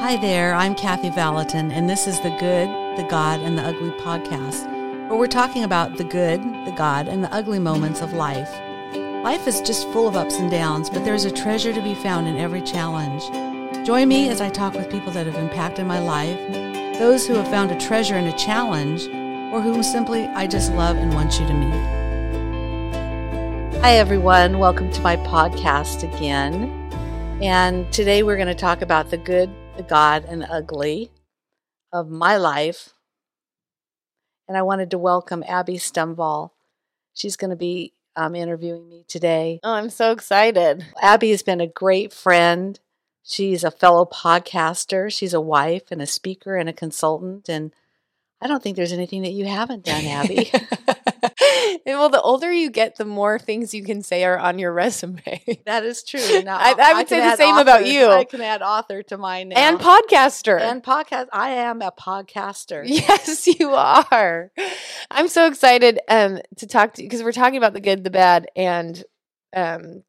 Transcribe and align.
Hi 0.00 0.16
there, 0.16 0.54
I'm 0.54 0.74
Kathy 0.74 1.10
Vallotton, 1.10 1.70
and 1.72 1.86
this 1.86 2.06
is 2.06 2.18
the 2.22 2.30
Good, 2.40 2.70
the 2.96 3.06
God, 3.10 3.40
and 3.40 3.58
the 3.58 3.62
Ugly 3.62 3.90
podcast, 4.00 4.66
where 5.10 5.18
we're 5.18 5.26
talking 5.26 5.62
about 5.62 5.98
the 5.98 6.04
good, 6.04 6.40
the 6.64 6.72
God, 6.74 7.06
and 7.06 7.22
the 7.22 7.30
ugly 7.34 7.58
moments 7.58 8.00
of 8.00 8.14
life. 8.14 8.50
Life 9.22 9.46
is 9.46 9.60
just 9.60 9.86
full 9.90 10.08
of 10.08 10.16
ups 10.16 10.38
and 10.38 10.50
downs, 10.50 10.88
but 10.88 11.04
there's 11.04 11.26
a 11.26 11.30
treasure 11.30 11.74
to 11.74 11.82
be 11.82 11.94
found 11.94 12.26
in 12.26 12.38
every 12.38 12.62
challenge. 12.62 13.24
Join 13.86 14.08
me 14.08 14.30
as 14.30 14.40
I 14.40 14.48
talk 14.48 14.72
with 14.72 14.90
people 14.90 15.12
that 15.12 15.26
have 15.26 15.34
impacted 15.34 15.84
my 15.84 15.98
life, 15.98 16.38
those 16.98 17.26
who 17.26 17.34
have 17.34 17.48
found 17.48 17.70
a 17.70 17.78
treasure 17.78 18.16
in 18.16 18.24
a 18.24 18.38
challenge, 18.38 19.06
or 19.52 19.60
whom 19.60 19.82
simply 19.82 20.24
I 20.28 20.46
just 20.46 20.72
love 20.72 20.96
and 20.96 21.12
want 21.12 21.38
you 21.38 21.46
to 21.46 21.52
meet. 21.52 21.74
Hi, 23.82 23.96
everyone. 23.98 24.60
Welcome 24.60 24.90
to 24.92 25.02
my 25.02 25.16
podcast 25.16 26.04
again. 26.04 26.78
And 27.42 27.92
today 27.92 28.22
we're 28.22 28.36
going 28.36 28.48
to 28.48 28.54
talk 28.54 28.80
about 28.80 29.10
the 29.10 29.18
good, 29.18 29.50
the 29.76 29.82
God, 29.82 30.24
and 30.28 30.42
the 30.42 30.52
ugly 30.52 31.10
of 31.92 32.08
my 32.08 32.36
life. 32.36 32.90
And 34.48 34.56
I 34.56 34.62
wanted 34.62 34.90
to 34.90 34.98
welcome 34.98 35.44
Abby 35.46 35.74
Stumval. 35.74 36.50
She's 37.14 37.36
going 37.36 37.50
to 37.50 37.56
be 37.56 37.92
um, 38.16 38.34
interviewing 38.34 38.88
me 38.88 39.04
today. 39.06 39.60
Oh, 39.62 39.72
I'm 39.72 39.90
so 39.90 40.12
excited. 40.12 40.84
Abby 41.00 41.30
has 41.30 41.42
been 41.42 41.60
a 41.60 41.66
great 41.66 42.12
friend. 42.12 42.78
She's 43.22 43.64
a 43.64 43.70
fellow 43.70 44.04
podcaster. 44.04 45.12
She's 45.12 45.34
a 45.34 45.40
wife 45.40 45.90
and 45.90 46.02
a 46.02 46.06
speaker 46.06 46.56
and 46.56 46.68
a 46.68 46.72
consultant. 46.72 47.48
And 47.48 47.72
I 48.42 48.46
don't 48.46 48.62
think 48.62 48.76
there's 48.76 48.92
anything 48.92 49.22
that 49.22 49.32
you 49.32 49.44
haven't 49.44 49.84
done, 49.84 50.04
Abby. 50.04 50.50
well, 51.86 52.08
the 52.08 52.20
older 52.22 52.50
you 52.50 52.70
get, 52.70 52.96
the 52.96 53.04
more 53.04 53.38
things 53.38 53.74
you 53.74 53.84
can 53.84 54.02
say 54.02 54.24
are 54.24 54.38
on 54.38 54.58
your 54.58 54.72
resume. 54.72 55.60
that 55.66 55.84
is 55.84 56.02
true. 56.02 56.42
Now, 56.42 56.56
I, 56.58 56.74
I 56.78 56.94
would 56.94 57.08
say 57.08 57.20
the 57.20 57.36
same 57.36 57.58
about 57.58 57.86
you. 57.86 58.06
I 58.06 58.24
can 58.24 58.40
add 58.40 58.62
author 58.62 59.02
to 59.04 59.18
mine 59.18 59.50
now. 59.50 59.58
And 59.58 59.78
podcaster. 59.78 60.58
And 60.60 60.82
podcast. 60.82 61.26
I 61.32 61.50
am 61.50 61.82
a 61.82 61.92
podcaster. 61.92 62.84
Yes, 63.00 63.46
you 63.46 63.70
are. 63.70 64.50
I'm 65.10 65.28
so 65.28 65.46
excited 65.46 66.00
um, 66.08 66.40
to 66.56 66.66
talk 66.66 66.94
to 66.94 67.02
you 67.02 67.08
because 67.08 67.22
we're 67.22 67.32
talking 67.32 67.56
about 67.56 67.72
the 67.72 67.80
good, 67.80 68.04
the 68.04 68.10
bad, 68.10 68.46
and 68.54 69.02
um, 69.54 70.02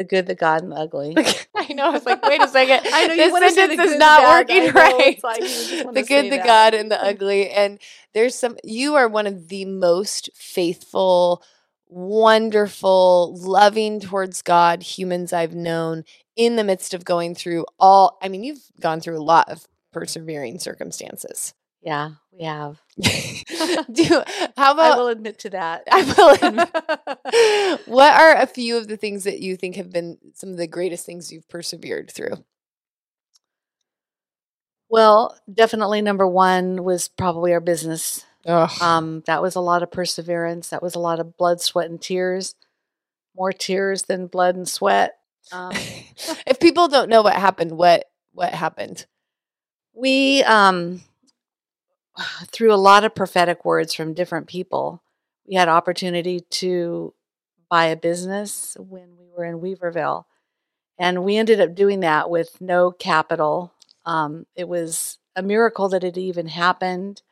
the 0.00 0.04
good, 0.04 0.26
the 0.26 0.34
God, 0.34 0.62
and 0.62 0.72
the 0.72 0.76
ugly. 0.76 1.14
I 1.54 1.74
know. 1.74 1.88
I 1.88 1.90
was 1.90 2.06
like, 2.06 2.24
wait 2.24 2.42
a 2.42 2.48
second. 2.48 2.90
I 2.90 3.06
know 3.06 3.16
this 3.16 3.32
you 3.32 3.50
sentence 3.50 3.92
is 3.92 3.98
not 3.98 4.22
working 4.22 4.72
right. 4.72 5.22
Like 5.22 5.40
the 5.40 6.04
good, 6.08 6.32
the 6.32 6.38
that. 6.38 6.46
God, 6.46 6.72
and 6.72 6.90
the 6.90 7.04
ugly. 7.04 7.50
And 7.50 7.78
there's 8.14 8.34
some. 8.34 8.56
You 8.64 8.94
are 8.94 9.06
one 9.06 9.26
of 9.26 9.48
the 9.48 9.66
most 9.66 10.30
faithful, 10.34 11.42
wonderful, 11.86 13.36
loving 13.36 14.00
towards 14.00 14.40
God 14.40 14.82
humans 14.82 15.34
I've 15.34 15.54
known. 15.54 16.04
In 16.34 16.56
the 16.56 16.64
midst 16.64 16.94
of 16.94 17.04
going 17.04 17.34
through 17.34 17.66
all, 17.78 18.16
I 18.22 18.28
mean, 18.30 18.42
you've 18.42 18.72
gone 18.80 19.02
through 19.02 19.18
a 19.18 19.22
lot 19.22 19.50
of 19.50 19.66
persevering 19.92 20.60
circumstances. 20.60 21.52
Yeah, 21.82 22.10
we 22.30 22.44
have. 22.44 22.80
Do 22.98 24.22
how 24.56 24.72
about 24.72 24.92
I 24.92 24.96
will 24.96 25.08
admit 25.08 25.38
to 25.40 25.50
that. 25.50 25.84
I 25.90 26.02
will 26.02 26.30
admit. 26.48 27.80
what 27.86 28.14
are 28.14 28.36
a 28.36 28.46
few 28.46 28.76
of 28.76 28.88
the 28.88 28.96
things 28.98 29.24
that 29.24 29.40
you 29.40 29.56
think 29.56 29.76
have 29.76 29.90
been 29.90 30.18
some 30.34 30.50
of 30.50 30.56
the 30.58 30.66
greatest 30.66 31.06
things 31.06 31.32
you've 31.32 31.48
persevered 31.48 32.10
through? 32.10 32.44
Well, 34.90 35.38
definitely 35.52 36.02
number 36.02 36.26
one 36.26 36.82
was 36.82 37.08
probably 37.08 37.52
our 37.52 37.60
business. 37.60 38.26
Um, 38.80 39.22
that 39.26 39.40
was 39.42 39.54
a 39.54 39.60
lot 39.60 39.82
of 39.82 39.90
perseverance. 39.90 40.68
That 40.68 40.82
was 40.82 40.94
a 40.94 41.00
lot 41.00 41.20
of 41.20 41.36
blood, 41.36 41.60
sweat, 41.60 41.88
and 41.88 42.00
tears. 42.00 42.54
More 43.36 43.52
tears 43.52 44.02
than 44.02 44.26
blood 44.26 44.56
and 44.56 44.68
sweat. 44.68 45.16
Um, 45.52 45.72
if 46.46 46.58
people 46.60 46.88
don't 46.88 47.08
know 47.08 47.22
what 47.22 47.34
happened, 47.34 47.72
what 47.72 48.04
what 48.32 48.52
happened? 48.52 49.06
We 49.94 50.42
um, 50.44 51.02
through 52.52 52.72
a 52.72 52.76
lot 52.76 53.04
of 53.04 53.14
prophetic 53.14 53.64
words 53.64 53.94
from 53.94 54.14
different 54.14 54.46
people, 54.46 55.02
we 55.46 55.54
had 55.54 55.68
opportunity 55.68 56.40
to 56.50 57.14
buy 57.70 57.86
a 57.86 57.96
business 57.96 58.76
when 58.78 59.16
we 59.18 59.28
were 59.36 59.44
in 59.44 59.60
Weaverville, 59.60 60.24
and 60.98 61.24
we 61.24 61.36
ended 61.36 61.60
up 61.60 61.74
doing 61.74 62.00
that 62.00 62.30
with 62.30 62.60
no 62.60 62.90
capital. 62.90 63.72
Um, 64.04 64.46
it 64.54 64.68
was 64.68 65.18
a 65.36 65.42
miracle 65.42 65.88
that 65.90 66.04
it 66.04 66.18
even 66.18 66.46
happened. 66.48 67.22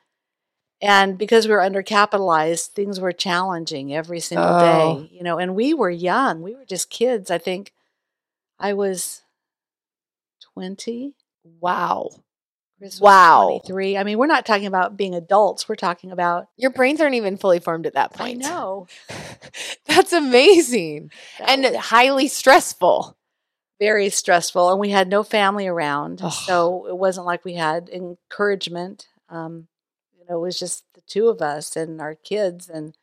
And 0.81 1.19
because 1.19 1.47
we 1.47 1.53
were 1.53 1.61
undercapitalized, 1.61 2.69
things 2.69 3.01
were 3.01 3.13
challenging 3.13 3.93
every 3.93 4.21
single 4.21 4.55
Oh. 4.55 5.01
day, 5.01 5.09
you 5.13 5.23
know, 5.25 5.39
and 5.39 5.57
we 5.57 5.75
were 5.75 5.91
young. 5.91 6.41
We 6.43 6.55
were 6.55 6.65
just 6.65 6.89
kids. 6.89 7.31
I 7.31 7.39
think 7.39 7.73
I 8.59 8.75
was 8.75 9.23
20. 10.55 11.15
Wow. 11.45 12.11
Wow. 13.01 13.61
23. 13.65 13.97
I 13.97 14.05
mean, 14.05 14.19
we're 14.19 14.27
not 14.27 14.47
talking 14.47 14.67
about 14.67 14.97
being 14.97 15.15
adults. 15.15 15.69
We're 15.69 15.75
talking 15.75 16.13
about, 16.13 16.47
Your 16.57 16.71
brains 16.71 17.01
aren't 17.01 17.15
even 17.17 17.37
fully 17.37 17.59
formed 17.61 17.87
at 17.87 17.95
that 17.95 18.13
I 18.15 18.17
point. 18.17 18.39
know. 18.41 18.87
That's 19.87 20.13
amazing. 20.13 21.11
that 21.39 21.49
and 21.51 21.63
was 21.65 21.77
highly 21.77 22.29
stressful. 22.29 23.17
very 23.81 24.11
stressful. 24.11 24.71
And 24.71 24.79
we 24.81 24.91
had 24.91 25.09
no 25.09 25.23
family 25.23 25.67
around. 25.67 26.21
Ugh. 26.23 26.33
So 26.33 26.87
it 26.87 26.97
wasn't 26.97 27.27
like 27.27 27.45
we 27.45 27.55
had 27.55 27.89
encouragement. 27.89 29.09
Um, 29.29 29.67
you 30.19 30.25
know, 30.29 30.37
it 30.39 30.43
was 30.43 30.59
just 30.59 30.85
the 30.95 31.03
two 31.03 31.29
of 31.29 31.43
us 31.43 31.75
and 31.77 32.01
our 32.01 32.15
kids. 32.15 32.69
And 32.69 32.97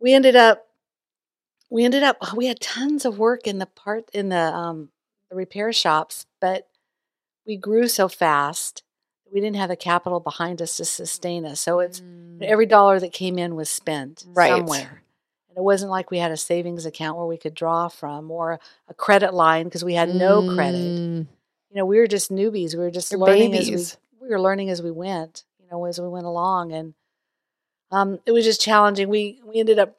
we 0.00 0.12
ended 0.12 0.36
up, 0.36 0.66
we 1.70 1.84
ended 1.84 2.02
up, 2.02 2.16
we 2.36 2.46
had 2.46 2.60
tons 2.60 3.04
of 3.04 3.18
work 3.18 3.46
in 3.46 3.58
the 3.58 3.66
part, 3.66 4.08
in 4.12 4.28
the, 4.28 4.36
um, 4.54 4.90
the 5.30 5.36
repair 5.36 5.72
shops, 5.72 6.24
but 6.40 6.67
we 7.48 7.56
grew 7.56 7.88
so 7.88 8.06
fast. 8.08 8.84
We 9.32 9.40
didn't 9.40 9.56
have 9.56 9.70
the 9.70 9.76
capital 9.76 10.20
behind 10.20 10.62
us 10.62 10.76
to 10.76 10.84
sustain 10.84 11.44
us. 11.44 11.60
So 11.60 11.80
it's, 11.80 12.00
Mm. 12.00 12.42
every 12.42 12.66
dollar 12.66 13.00
that 13.00 13.12
came 13.12 13.38
in 13.38 13.56
was 13.56 13.68
spent 13.70 14.24
Right. 14.28 14.50
somewhere. 14.50 15.02
And 15.48 15.58
it 15.58 15.62
wasn't 15.62 15.90
like 15.90 16.10
we 16.10 16.18
had 16.18 16.30
a 16.30 16.36
savings 16.36 16.86
account 16.86 17.16
where 17.18 17.26
we 17.26 17.36
could 17.38 17.54
draw 17.54 17.88
from 17.88 18.30
or 18.30 18.60
a 18.86 18.94
credit 18.94 19.34
line 19.34 19.64
because 19.64 19.84
we 19.84 19.94
had 19.94 20.14
no 20.14 20.54
credit. 20.54 20.78
Mm. 21.00 21.26
You 21.70 21.76
know, 21.76 21.84
we 21.86 21.98
were 21.98 22.06
just 22.06 22.30
newbies. 22.30 22.74
We 22.74 22.80
were 22.80 22.90
just 22.90 23.10
You're 23.12 23.20
learning 23.20 23.50
babies. 23.52 23.70
as 23.92 23.98
we 24.20 24.28
we 24.28 24.30
were 24.34 24.40
learning 24.40 24.68
as 24.70 24.82
we 24.82 24.90
went. 24.90 25.44
You 25.58 25.66
know, 25.70 25.84
as 25.86 26.00
we 26.00 26.08
went 26.08 26.26
along, 26.26 26.72
and 26.72 26.94
um, 27.90 28.18
it 28.26 28.32
was 28.32 28.44
just 28.44 28.60
challenging. 28.60 29.08
We 29.08 29.40
we 29.44 29.58
ended 29.58 29.78
up 29.78 29.98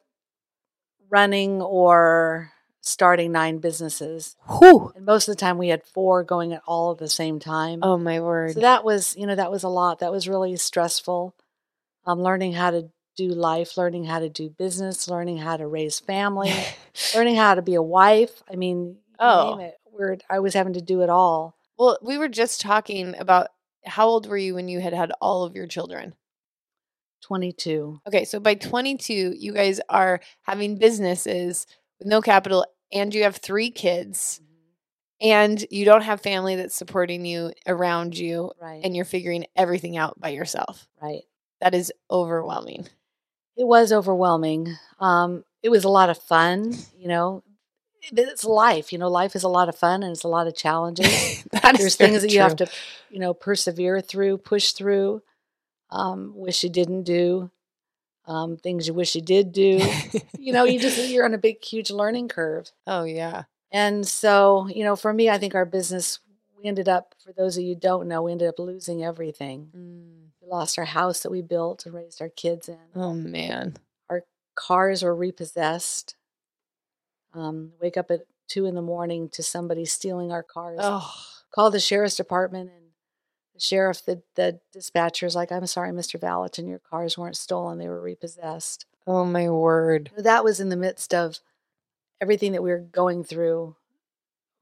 running 1.08 1.60
or 1.62 2.52
starting 2.80 3.32
nine 3.32 3.58
businesses, 3.58 4.36
Whew. 4.58 4.92
and 4.96 5.04
most 5.04 5.28
of 5.28 5.36
the 5.36 5.40
time 5.40 5.58
we 5.58 5.68
had 5.68 5.84
four 5.84 6.24
going 6.24 6.52
at 6.52 6.62
all 6.66 6.92
at 6.92 6.98
the 6.98 7.08
same 7.08 7.38
time. 7.38 7.80
Oh 7.82 7.98
my 7.98 8.20
word. 8.20 8.54
So 8.54 8.60
that 8.60 8.84
was, 8.84 9.14
you 9.16 9.26
know, 9.26 9.34
that 9.34 9.50
was 9.50 9.62
a 9.62 9.68
lot. 9.68 9.98
That 9.98 10.12
was 10.12 10.28
really 10.28 10.56
stressful. 10.56 11.34
Um, 12.06 12.20
learning 12.22 12.54
how 12.54 12.70
to 12.70 12.88
do 13.16 13.28
life, 13.28 13.76
learning 13.76 14.04
how 14.04 14.20
to 14.20 14.30
do 14.30 14.48
business, 14.48 15.08
learning 15.08 15.36
how 15.38 15.56
to 15.58 15.66
raise 15.66 16.00
family, 16.00 16.52
learning 17.14 17.36
how 17.36 17.54
to 17.54 17.62
be 17.62 17.74
a 17.74 17.82
wife. 17.82 18.42
I 18.50 18.56
mean, 18.56 18.96
Oh. 19.18 19.56
name 19.56 19.66
it. 19.68 19.74
We're, 19.92 20.16
I 20.30 20.38
was 20.38 20.54
having 20.54 20.72
to 20.72 20.80
do 20.80 21.02
it 21.02 21.10
all. 21.10 21.54
well, 21.78 21.98
we 22.00 22.16
were 22.16 22.28
just 22.28 22.62
talking 22.62 23.14
about 23.18 23.48
how 23.84 24.06
old 24.08 24.26
were 24.26 24.38
you 24.38 24.54
when 24.54 24.68
you 24.68 24.80
had 24.80 24.94
had 24.94 25.12
all 25.20 25.44
of 25.44 25.54
your 25.54 25.66
children? 25.66 26.14
22. 27.22 28.00
Okay, 28.08 28.24
so 28.24 28.40
by 28.40 28.54
22, 28.54 29.34
you 29.38 29.52
guys 29.52 29.80
are 29.88 30.20
having 30.42 30.78
businesses 30.78 31.66
with 32.00 32.08
no 32.08 32.20
capital 32.20 32.66
and 32.92 33.14
you 33.14 33.22
have 33.22 33.36
three 33.36 33.70
kids 33.70 34.40
and 35.20 35.64
you 35.70 35.84
don't 35.84 36.02
have 36.02 36.20
family 36.20 36.56
that's 36.56 36.74
supporting 36.74 37.24
you 37.24 37.52
around 37.68 38.18
you 38.18 38.50
Right. 38.60 38.80
and 38.82 38.96
you're 38.96 39.04
figuring 39.04 39.46
everything 39.54 39.96
out 39.96 40.18
by 40.20 40.30
yourself. 40.30 40.88
right. 41.00 41.22
That 41.60 41.74
is 41.74 41.92
overwhelming. 42.10 42.88
It 43.56 43.66
was 43.66 43.92
overwhelming. 43.92 44.74
Um, 44.98 45.44
it 45.62 45.68
was 45.68 45.84
a 45.84 45.90
lot 45.90 46.08
of 46.08 46.16
fun, 46.16 46.74
you 46.96 47.06
know. 47.06 47.44
It's 48.12 48.46
life, 48.46 48.92
you 48.94 48.98
know. 48.98 49.10
Life 49.10 49.36
is 49.36 49.42
a 49.42 49.48
lot 49.48 49.68
of 49.68 49.76
fun 49.76 50.02
and 50.02 50.10
it's 50.12 50.24
a 50.24 50.28
lot 50.28 50.46
of 50.46 50.56
challenges. 50.56 51.44
There's 51.76 51.96
things 51.96 52.22
that 52.22 52.32
you 52.32 52.40
have 52.40 52.56
to, 52.56 52.66
you 53.10 53.18
know, 53.18 53.34
persevere 53.34 54.00
through, 54.00 54.38
push 54.38 54.72
through. 54.72 55.20
Um, 55.90 56.32
wish 56.34 56.64
you 56.64 56.70
didn't 56.70 57.02
do. 57.02 57.50
Um, 58.30 58.56
things 58.56 58.86
you 58.86 58.94
wish 58.94 59.16
you 59.16 59.22
did 59.22 59.50
do. 59.50 59.80
you 60.38 60.52
know, 60.52 60.64
you 60.64 60.78
just 60.78 61.10
you're 61.10 61.24
on 61.24 61.34
a 61.34 61.38
big, 61.38 61.64
huge 61.64 61.90
learning 61.90 62.28
curve. 62.28 62.70
oh 62.86 63.02
yeah. 63.02 63.44
And 63.72 64.06
so, 64.06 64.68
you 64.68 64.84
know, 64.84 64.94
for 64.96 65.12
me, 65.12 65.28
I 65.28 65.38
think 65.38 65.54
our 65.54 65.64
business, 65.64 66.20
we 66.56 66.68
ended 66.68 66.88
up, 66.88 67.14
for 67.24 67.32
those 67.32 67.56
of 67.56 67.62
you 67.62 67.74
who 67.74 67.80
don't 67.80 68.08
know, 68.08 68.22
we 68.22 68.32
ended 68.32 68.48
up 68.48 68.58
losing 68.58 69.04
everything. 69.04 69.70
We 70.40 70.48
lost 70.48 70.78
our 70.78 70.84
house 70.84 71.20
that 71.20 71.30
we 71.30 71.42
built 71.42 71.86
and 71.86 71.94
raised 71.94 72.20
our 72.20 72.28
kids 72.28 72.68
in. 72.68 72.78
Oh 72.94 73.14
man. 73.14 73.76
Our 74.08 74.22
cars 74.54 75.02
were 75.02 75.14
repossessed. 75.14 76.16
Um, 77.32 77.72
wake 77.80 77.96
up 77.96 78.10
at 78.10 78.22
two 78.48 78.66
in 78.66 78.74
the 78.74 78.82
morning 78.82 79.28
to 79.30 79.42
somebody 79.42 79.84
stealing 79.84 80.32
our 80.32 80.42
cars. 80.42 80.78
Oh. 80.80 81.12
Call 81.52 81.70
the 81.70 81.80
sheriff's 81.80 82.16
department 82.16 82.70
the 83.60 83.64
sheriff, 83.64 84.04
the, 84.04 84.22
the 84.36 84.58
dispatcher's 84.72 85.34
like, 85.36 85.52
I'm 85.52 85.66
sorry, 85.66 85.90
Mr. 85.92 86.18
Vallotton, 86.18 86.66
your 86.68 86.78
cars 86.78 87.18
weren't 87.18 87.36
stolen. 87.36 87.78
They 87.78 87.88
were 87.88 88.00
repossessed. 88.00 88.86
Oh 89.06 89.24
my 89.24 89.48
word. 89.50 90.10
That 90.16 90.44
was 90.44 90.60
in 90.60 90.68
the 90.70 90.76
midst 90.76 91.12
of 91.14 91.38
everything 92.20 92.52
that 92.52 92.62
we 92.62 92.70
were 92.70 92.78
going 92.78 93.24
through 93.24 93.76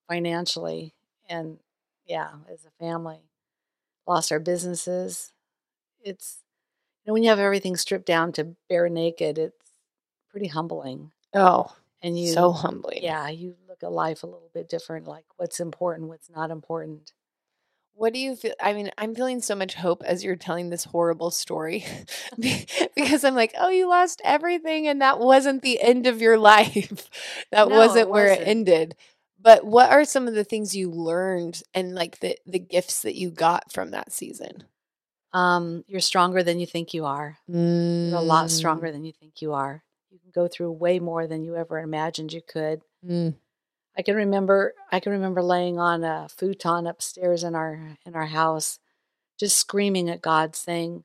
financially. 0.08 0.94
And 1.28 1.58
yeah, 2.06 2.30
as 2.52 2.64
a 2.64 2.70
family. 2.84 3.20
Lost 4.06 4.32
our 4.32 4.38
businesses. 4.40 5.32
It's 6.02 6.38
you 7.04 7.10
know, 7.10 7.14
when 7.14 7.22
you 7.22 7.28
have 7.28 7.38
everything 7.38 7.76
stripped 7.76 8.06
down 8.06 8.32
to 8.32 8.56
bare 8.68 8.88
naked, 8.88 9.38
it's 9.38 9.70
pretty 10.30 10.46
humbling. 10.46 11.12
Oh, 11.34 11.74
And 12.02 12.18
you 12.18 12.28
so 12.32 12.52
humbling. 12.52 13.02
yeah, 13.02 13.28
you 13.28 13.56
look 13.68 13.82
at 13.82 13.92
life 13.92 14.22
a 14.22 14.26
little 14.26 14.50
bit 14.54 14.68
different, 14.68 15.06
like 15.06 15.24
what's 15.36 15.60
important, 15.60 16.08
what's 16.08 16.30
not 16.30 16.50
important. 16.50 17.12
What 17.98 18.12
do 18.12 18.20
you 18.20 18.36
feel? 18.36 18.54
I 18.62 18.74
mean, 18.74 18.92
I'm 18.96 19.12
feeling 19.12 19.42
so 19.42 19.56
much 19.56 19.74
hope 19.74 20.04
as 20.04 20.22
you're 20.22 20.36
telling 20.36 20.70
this 20.70 20.84
horrible 20.84 21.32
story 21.32 21.84
because 22.94 23.24
I'm 23.24 23.34
like, 23.34 23.52
oh, 23.58 23.70
you 23.70 23.88
lost 23.88 24.22
everything 24.24 24.86
and 24.86 25.02
that 25.02 25.18
wasn't 25.18 25.62
the 25.62 25.82
end 25.82 26.06
of 26.06 26.22
your 26.22 26.38
life. 26.52 27.10
that 27.50 27.68
No, 27.68 27.76
wasn't 27.76 28.02
it 28.02 28.10
where 28.10 28.26
it 28.26 28.38
wasn't. 28.38 28.48
ended. 28.48 28.96
But 29.40 29.64
what 29.66 29.90
are 29.90 30.04
some 30.04 30.28
of 30.28 30.34
the 30.34 30.44
things 30.44 30.76
you 30.76 30.90
learned 30.90 31.60
and 31.74 31.94
like 31.96 32.20
the, 32.20 32.36
the 32.46 32.60
gifts 32.60 33.02
that 33.02 33.16
you 33.16 33.30
got 33.30 33.72
from 33.72 33.90
that 33.90 34.12
season? 34.12 34.62
Um, 35.32 35.84
you're 35.88 36.00
stronger 36.00 36.44
than 36.44 36.60
you 36.60 36.66
think 36.66 36.94
you 36.94 37.04
are. 37.04 37.38
You're 37.48 38.16
a 38.16 38.20
lot 38.20 38.50
stronger 38.52 38.92
than 38.92 39.04
you 39.04 39.12
think 39.12 39.42
you 39.42 39.54
are. 39.54 39.82
You 40.10 40.20
can 40.20 40.30
go 40.32 40.46
through 40.46 40.70
way 40.72 41.00
more 41.00 41.26
than 41.26 41.42
you 41.42 41.56
ever 41.56 41.80
imagined 41.80 42.32
you 42.32 42.42
could. 42.46 42.80
Mm. 43.04 43.34
I 43.98 44.02
can 44.02 44.14
remember 44.14 44.74
I 44.92 45.00
can 45.00 45.12
remember 45.12 45.42
laying 45.42 45.78
on 45.78 46.04
a 46.04 46.28
futon 46.30 46.86
upstairs 46.86 47.42
in 47.42 47.56
our 47.56 47.98
in 48.06 48.14
our 48.14 48.26
house, 48.26 48.78
just 49.38 49.58
screaming 49.58 50.08
at 50.08 50.22
God, 50.22 50.54
saying, 50.54 51.02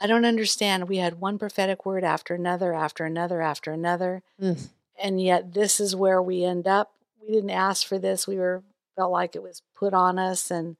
I 0.00 0.06
don't 0.06 0.24
understand. 0.24 0.88
We 0.88 0.96
had 0.96 1.20
one 1.20 1.38
prophetic 1.38 1.84
word 1.84 2.02
after 2.02 2.34
another, 2.34 2.72
after 2.72 3.04
another, 3.04 3.42
after 3.42 3.70
another. 3.70 4.22
Mm. 4.40 4.68
And 5.00 5.20
yet 5.22 5.52
this 5.52 5.78
is 5.80 5.94
where 5.94 6.22
we 6.22 6.42
end 6.42 6.66
up. 6.66 6.92
We 7.20 7.32
didn't 7.32 7.50
ask 7.50 7.86
for 7.86 7.98
this. 7.98 8.26
We 8.26 8.38
were 8.38 8.62
felt 8.96 9.12
like 9.12 9.36
it 9.36 9.42
was 9.42 9.62
put 9.76 9.92
on 9.92 10.18
us 10.18 10.50
and 10.50 10.76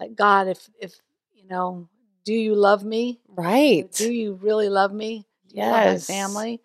like 0.00 0.16
God, 0.16 0.48
if 0.48 0.70
if 0.80 0.94
you 1.34 1.46
know, 1.46 1.88
do 2.24 2.32
you 2.32 2.54
love 2.54 2.82
me? 2.82 3.20
Right. 3.28 3.92
Do 3.92 4.10
you 4.10 4.34
really 4.34 4.70
love 4.70 4.92
me? 4.92 5.26
Do 5.48 5.56
you 5.56 5.62
love 5.64 5.84
my 5.84 5.92
Yes. 5.92 6.06
family? 6.06 6.60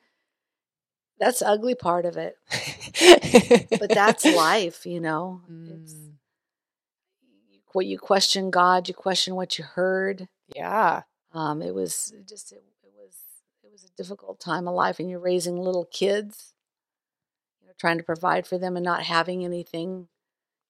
That's 1.20 1.42
ugly 1.42 1.76
part 1.76 2.06
of 2.06 2.18
it. 2.18 2.38
But 3.80 3.90
that's 3.90 4.26
life, 4.34 4.86
you 4.86 5.00
know. 5.00 5.42
It's 5.68 5.94
Mm. 5.94 6.14
what 7.74 7.86
you 7.86 8.00
question 8.00 8.50
God, 8.50 8.88
you 8.88 8.94
question 8.94 9.36
what 9.36 9.58
you 9.58 9.64
heard. 9.64 10.28
Yeah. 10.56 11.04
Um, 11.34 11.62
it 11.62 11.74
was 11.76 12.14
just 12.28 12.52
it, 12.52 12.64
it 12.84 12.92
was 12.98 13.16
it 13.64 13.72
was 13.72 13.84
a 13.84 13.90
difficult 13.96 14.40
time 14.40 14.68
of 14.68 14.74
life, 14.74 15.00
and 15.00 15.10
you're 15.10 15.20
raising 15.20 15.58
little 15.58 15.86
kids, 15.86 16.54
you 17.62 17.68
know, 17.68 17.74
trying 17.78 17.98
to 17.98 18.04
provide 18.04 18.48
for 18.48 18.58
them 18.58 18.76
and 18.76 18.84
not 18.84 19.04
having 19.04 19.46
anything, 19.46 20.08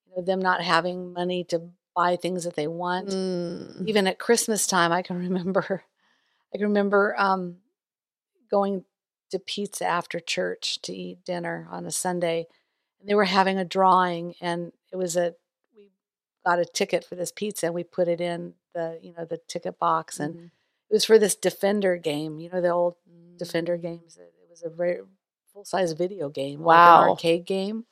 you 0.06 0.16
know, 0.16 0.22
them 0.22 0.40
not 0.40 0.60
having 0.60 1.12
money 1.12 1.44
to 1.44 1.70
buy 1.96 2.16
things 2.16 2.44
that 2.44 2.56
they 2.56 2.66
want. 2.66 3.08
Mm. 3.08 3.86
Even 3.88 4.06
at 4.06 4.18
Christmas 4.18 4.66
time, 4.66 4.92
I 4.92 5.02
can 5.02 5.16
remember, 5.18 5.82
I 6.54 6.58
can 6.58 6.66
remember 6.66 7.14
um, 7.18 7.56
going 8.50 8.84
to 9.30 9.38
pizza 9.38 9.84
after 9.86 10.20
church 10.20 10.80
to 10.82 10.92
eat 10.94 11.24
dinner 11.24 11.66
on 11.70 11.86
a 11.86 11.90
Sunday, 11.90 12.46
and 13.00 13.08
they 13.08 13.14
were 13.14 13.24
having 13.24 13.58
a 13.58 13.64
drawing, 13.64 14.34
and 14.40 14.72
it 14.92 14.96
was 14.96 15.16
a 15.16 15.34
we 15.76 15.90
got 16.44 16.58
a 16.58 16.64
ticket 16.64 17.04
for 17.04 17.14
this 17.16 17.32
pizza, 17.32 17.66
and 17.66 17.74
we 17.74 17.84
put 17.84 18.08
it 18.08 18.20
in 18.20 18.54
the 18.74 18.98
you 19.02 19.12
know 19.16 19.24
the 19.24 19.38
ticket 19.48 19.78
box, 19.78 20.20
and 20.20 20.34
Mhm. 20.36 20.44
it 20.90 20.94
was 20.94 21.04
for 21.04 21.18
this 21.18 21.34
Defender 21.36 21.96
game, 21.96 22.38
you 22.38 22.50
know 22.50 22.60
the 22.60 22.70
old 22.70 22.96
Mm. 23.08 23.38
Defender 23.38 23.76
games. 23.76 24.18
It 24.18 24.32
was 24.50 24.62
a 24.62 24.68
very 24.70 25.00
full 25.52 25.64
size 25.64 25.92
video 25.92 26.28
game, 26.28 26.60
like 26.60 26.66
Wow. 26.66 27.02
an 27.04 27.08
arcade 27.10 27.44
game. 27.46 27.86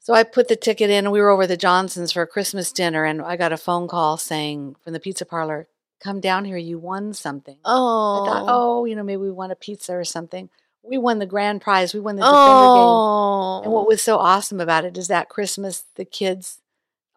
So 0.00 0.14
I 0.14 0.22
put 0.22 0.48
the 0.48 0.56
ticket 0.56 0.88
in, 0.90 1.04
and 1.04 1.12
we 1.12 1.20
were 1.20 1.30
over 1.30 1.42
at 1.42 1.48
the 1.48 1.56
Johnsons 1.56 2.12
for 2.12 2.22
a 2.22 2.26
Christmas 2.26 2.72
dinner, 2.72 3.04
and 3.04 3.20
I 3.20 3.36
got 3.36 3.52
a 3.52 3.56
phone 3.58 3.88
call 3.88 4.16
saying 4.16 4.76
from 4.82 4.92
the 4.92 5.00
pizza 5.00 5.26
parlor, 5.26 5.68
"Come 6.00 6.20
down 6.20 6.44
here, 6.44 6.56
you 6.56 6.78
won 6.78 7.12
something." 7.14 7.58
Oh. 7.64 8.24
I 8.24 8.28
thought, 8.28 8.42
oh. 8.42 8.80
oh, 8.80 8.84
you 8.84 8.94
know, 8.96 9.02
maybe 9.02 9.22
we 9.22 9.30
won 9.30 9.50
a 9.50 9.56
pizza 9.56 9.94
or 9.94 10.04
something. 10.04 10.50
We 10.82 10.96
won 10.98 11.18
the 11.18 11.26
grand 11.26 11.60
prize. 11.60 11.92
We 11.92 12.00
won 12.00 12.16
the 12.16 12.22
Defender 12.22 12.36
game. 12.36 12.44
oh. 12.46 13.60
And 13.64 13.72
what 13.72 13.82
oh. 13.82 13.88
was 13.88 14.00
so 14.02 14.18
awesome 14.18 14.60
about 14.60 14.84
it 14.84 14.96
is 14.96 15.08
that 15.08 15.28
Christmas, 15.28 15.84
the 15.96 16.04
kids, 16.04 16.60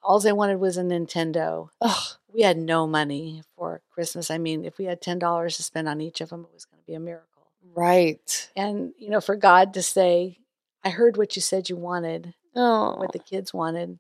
all 0.04 0.20
they 0.20 0.34
wanted 0.34 0.60
was 0.60 0.78
a 0.78 0.84
Nintendo. 0.84 1.70
Ugh. 1.80 2.18
We 2.34 2.42
had 2.42 2.58
no 2.58 2.88
money 2.88 3.44
for 3.56 3.82
Christmas. 3.94 4.32
I 4.32 4.38
mean, 4.38 4.66
if 4.66 4.78
we 4.78 4.86
had 4.86 5.02
ten 5.02 5.20
dollars 5.20 5.58
to 5.58 5.64
spend 5.64 5.88
on 5.88 6.02
each 6.02 6.22
of 6.22 6.30
them, 6.30 6.42
it 6.42 6.54
was 6.54 6.66
going 6.66 6.82
to 6.82 6.88
be 6.88 6.94
a 6.94 7.00
miracle. 7.00 7.28
Right. 7.74 8.50
And 8.56 8.94
you 8.98 9.10
know, 9.10 9.22
for 9.22 9.36
God 9.36 9.74
to 9.76 9.84
say, 9.84 10.40
"I 10.84 10.90
heard 10.90 11.18
what 11.18 11.36
you 11.36 11.42
said 11.42 11.70
you 11.70 11.76
wanted, 11.76 12.34
Oh. 12.56 12.96
what 12.98 13.12
the 13.14 13.20
kids 13.20 13.54
wanted," 13.54 14.00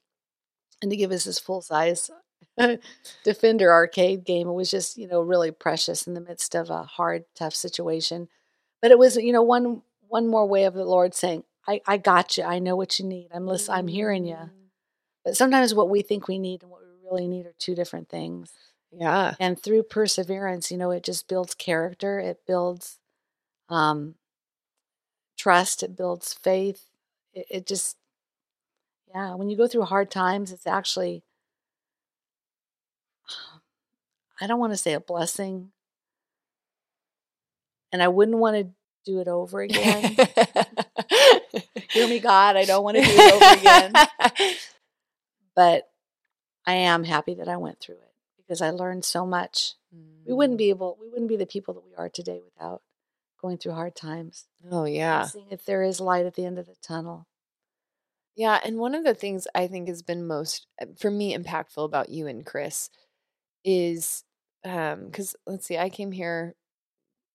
and 0.81 0.91
to 0.91 0.97
give 0.97 1.11
us 1.11 1.25
this 1.25 1.39
full 1.39 1.61
size 1.61 2.09
Defender 3.23 3.71
arcade 3.71 4.25
game, 4.25 4.47
it 4.47 4.53
was 4.53 4.71
just 4.71 4.97
you 4.97 5.07
know 5.07 5.21
really 5.21 5.51
precious 5.51 6.07
in 6.07 6.13
the 6.13 6.21
midst 6.21 6.55
of 6.55 6.69
a 6.69 6.83
hard, 6.83 7.25
tough 7.35 7.55
situation. 7.55 8.27
But 8.81 8.91
it 8.91 8.99
was 8.99 9.17
you 9.17 9.33
know 9.33 9.43
one 9.43 9.81
one 10.07 10.27
more 10.27 10.45
way 10.45 10.65
of 10.65 10.73
the 10.73 10.85
Lord 10.85 11.13
saying, 11.13 11.43
"I 11.67 11.81
I 11.87 11.97
got 11.97 12.37
you. 12.37 12.43
I 12.43 12.59
know 12.59 12.75
what 12.75 12.99
you 12.99 13.05
need. 13.05 13.29
I'm 13.33 13.47
listening. 13.47 13.77
I'm 13.77 13.87
hearing 13.87 14.25
you." 14.25 14.35
Mm. 14.35 14.49
But 15.23 15.37
sometimes 15.37 15.73
what 15.73 15.89
we 15.89 16.01
think 16.01 16.27
we 16.27 16.39
need 16.39 16.63
and 16.63 16.71
what 16.71 16.81
we 16.81 17.09
really 17.09 17.27
need 17.27 17.45
are 17.45 17.53
two 17.59 17.75
different 17.75 18.09
things. 18.09 18.51
Yeah. 18.91 19.35
And 19.39 19.59
through 19.61 19.83
perseverance, 19.83 20.71
you 20.71 20.77
know, 20.77 20.91
it 20.91 21.03
just 21.03 21.27
builds 21.27 21.55
character. 21.55 22.19
It 22.19 22.41
builds 22.45 22.99
um, 23.69 24.15
trust. 25.37 25.83
It 25.83 25.95
builds 25.95 26.33
faith. 26.33 26.89
It, 27.33 27.45
it 27.49 27.67
just, 27.67 27.97
yeah, 29.13 29.35
when 29.35 29.49
you 29.49 29.57
go 29.57 29.67
through 29.67 29.83
hard 29.83 30.11
times, 30.11 30.51
it's 30.51 30.67
actually, 30.67 31.23
I 34.41 34.47
don't 34.47 34.59
want 34.59 34.73
to 34.73 34.77
say 34.77 34.93
a 34.93 34.99
blessing. 34.99 35.71
And 37.91 38.01
I 38.01 38.07
wouldn't 38.07 38.37
want 38.37 38.55
to 38.57 38.69
do 39.05 39.19
it 39.19 39.27
over 39.27 39.61
again. 39.61 40.15
Hear 41.91 42.07
me, 42.07 42.19
God. 42.19 42.55
I 42.55 42.65
don't 42.65 42.83
want 42.83 42.97
to 42.97 43.03
do 43.03 43.09
it 43.11 43.33
over 43.33 43.59
again. 43.59 44.55
But 45.53 45.89
I 46.65 46.75
am 46.75 47.03
happy 47.03 47.33
that 47.35 47.49
I 47.49 47.57
went 47.57 47.81
through 47.81 47.95
it 47.95 48.13
because 48.37 48.61
I 48.61 48.69
learned 48.69 49.03
so 49.03 49.25
much. 49.25 49.73
We 50.25 50.33
wouldn't 50.33 50.57
be 50.57 50.69
able, 50.69 50.97
we 50.99 51.09
wouldn't 51.09 51.27
be 51.27 51.35
the 51.35 51.45
people 51.45 51.73
that 51.73 51.85
we 51.85 51.93
are 51.97 52.07
today 52.07 52.39
without 52.41 52.81
going 53.41 53.57
through 53.57 53.73
hard 53.73 53.95
times. 53.95 54.47
Oh 54.71 54.85
yeah. 54.85 55.25
Seeing 55.25 55.47
if 55.51 55.65
there 55.65 55.83
is 55.83 55.99
light 55.99 56.25
at 56.25 56.35
the 56.35 56.45
end 56.45 56.57
of 56.57 56.67
the 56.67 56.75
tunnel. 56.81 57.27
Yeah, 58.35 58.59
and 58.63 58.77
one 58.77 58.95
of 58.95 59.03
the 59.03 59.13
things 59.13 59.45
I 59.53 59.67
think 59.67 59.89
has 59.89 60.01
been 60.01 60.25
most 60.25 60.67
uh, 60.81 60.85
for 60.97 61.11
me 61.11 61.35
impactful 61.37 61.83
about 61.83 62.09
you 62.09 62.27
and 62.27 62.45
Kris 62.45 62.89
is 63.65 64.23
um 64.63 65.11
cuz 65.11 65.35
let's 65.45 65.65
see, 65.65 65.77
I 65.77 65.89
came 65.89 66.11
here 66.11 66.55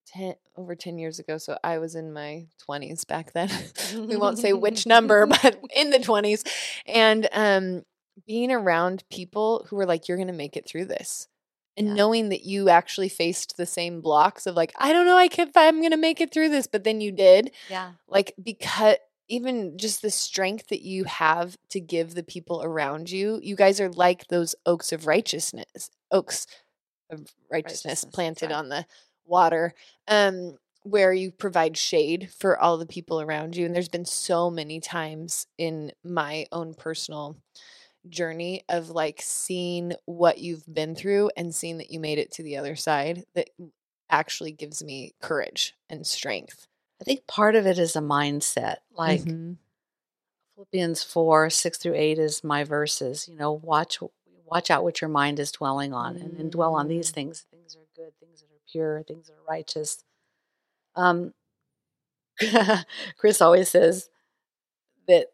10 0.07 0.35
over 0.57 0.75
10 0.75 0.99
years 0.99 1.19
ago, 1.19 1.39
so 1.39 1.59
I 1.65 1.79
was 1.79 1.95
in 1.95 2.13
my 2.13 2.47
20s 2.67 3.05
back 3.05 3.33
then. 3.33 3.51
we 4.09 4.17
won't 4.17 4.39
say 4.39 4.53
which 4.53 4.87
number, 4.87 5.27
but 5.43 5.59
in 5.75 5.91
the 5.91 5.99
20s. 5.99 6.45
And 6.87 7.29
um 7.33 7.83
being 8.27 8.51
around 8.51 9.05
people 9.11 9.67
who 9.69 9.77
were 9.77 9.87
like 9.87 10.09
you're 10.09 10.17
going 10.17 10.27
to 10.29 10.33
make 10.33 10.57
it 10.57 10.67
through 10.69 10.87
this. 10.87 11.29
And 11.77 11.89
Yeah. 11.89 11.95
knowing 11.95 12.31
that 12.31 12.45
you 12.45 12.69
actually 12.71 13.09
faced 13.11 13.57
the 13.57 13.67
same 13.67 14.01
blocks 14.01 14.47
of 14.47 14.55
like 14.55 14.73
I 14.79 14.93
don't 14.93 15.07
know 15.07 15.17
I 15.19 15.29
can 15.29 15.51
I'm 15.57 15.81
going 15.81 15.91
to 15.91 15.97
make 15.99 16.21
it 16.21 16.33
through 16.33 16.49
this, 16.51 16.67
but 16.67 16.85
then 16.85 17.01
you 17.01 17.13
did 17.13 17.51
Yeah. 17.69 17.93
like 18.09 18.35
because 18.43 18.97
even 19.29 19.77
just 19.77 20.03
the 20.03 20.11
strength 20.11 20.69
that 20.69 20.83
you 20.83 21.05
have 21.05 21.57
to 21.71 21.81
give 21.81 22.15
the 22.15 22.23
people 22.23 22.63
around 22.63 23.11
you 23.11 23.41
you 23.43 23.57
guys 23.57 23.81
are 23.81 23.91
like 23.91 24.29
those 24.29 24.55
oaks 24.67 24.93
of 24.93 25.07
righteousness 25.07 25.91
oaks 26.13 26.47
of 27.11 27.21
righteousness, 27.51 27.85
Righteousness, 27.85 28.15
planted 28.15 28.47
right. 28.51 28.57
on 28.57 28.69
the 28.69 28.87
water 29.25 29.75
um 30.09 30.57
where 30.83 31.13
you 31.13 31.33
provide 31.33 31.77
shade 31.77 32.31
for 32.39 32.57
all 32.59 32.79
the 32.79 32.87
people 32.87 33.21
around 33.21 33.57
you 33.57 33.67
and 33.67 33.75
there's 33.75 33.89
been 33.89 34.05
so 34.05 34.51
many 34.51 34.79
times 34.79 35.47
in 35.59 35.91
my 36.05 36.47
own 36.53 36.75
personal 36.75 37.37
journey 38.09 38.63
of 38.69 38.91
like 38.91 39.21
seeing 39.21 39.93
what 40.05 40.39
you've 40.39 40.65
been 40.73 40.95
through 40.95 41.29
and 41.37 41.53
seeing 41.55 41.79
that 41.79 41.91
you 41.91 41.99
made 41.99 42.19
it 42.19 42.31
to 42.31 42.43
the 42.43 42.57
other 42.57 42.77
side 42.77 43.25
that 43.35 43.51
actually 44.11 44.53
gives 44.53 44.83
me 44.85 45.13
courage 45.21 45.75
and 45.91 46.07
strength 46.07 46.69
I 47.01 47.05
think 47.05 47.27
part 47.27 47.57
of 47.57 47.67
it 47.67 47.79
is 47.79 47.95
a 47.95 48.01
mindset. 48.01 48.77
Like 48.91 49.21
Mhm. 49.21 49.59
Philippians 50.55 51.03
4, 51.03 51.51
6 51.51 51.79
through 51.79 51.95
8 51.95 52.19
is 52.19 52.43
my 52.43 52.65
verses. 52.65 53.29
You 53.29 53.37
know, 53.37 53.53
watch 53.53 53.99
watch 54.47 54.71
out 54.71 54.85
what 54.85 55.01
your 55.01 55.11
mind 55.11 55.39
is 55.41 55.53
dwelling 55.53 55.93
on 55.93 56.17
and 56.17 56.37
then 56.39 56.49
dwell 56.51 56.75
on 56.75 56.89
these 56.89 57.11
Mm. 57.11 57.15
things. 57.15 57.47
Things 57.51 57.77
are 57.77 57.87
good, 57.95 58.13
things 58.21 58.41
that 58.41 58.47
are 58.47 58.61
pure, 58.71 59.03
things 59.03 59.27
that 59.27 59.35
are 59.35 59.45
righteous. 59.49 60.05
Um 60.95 61.35
Kris 63.19 63.41
always 63.41 63.69
says 63.69 64.09
that 65.09 65.29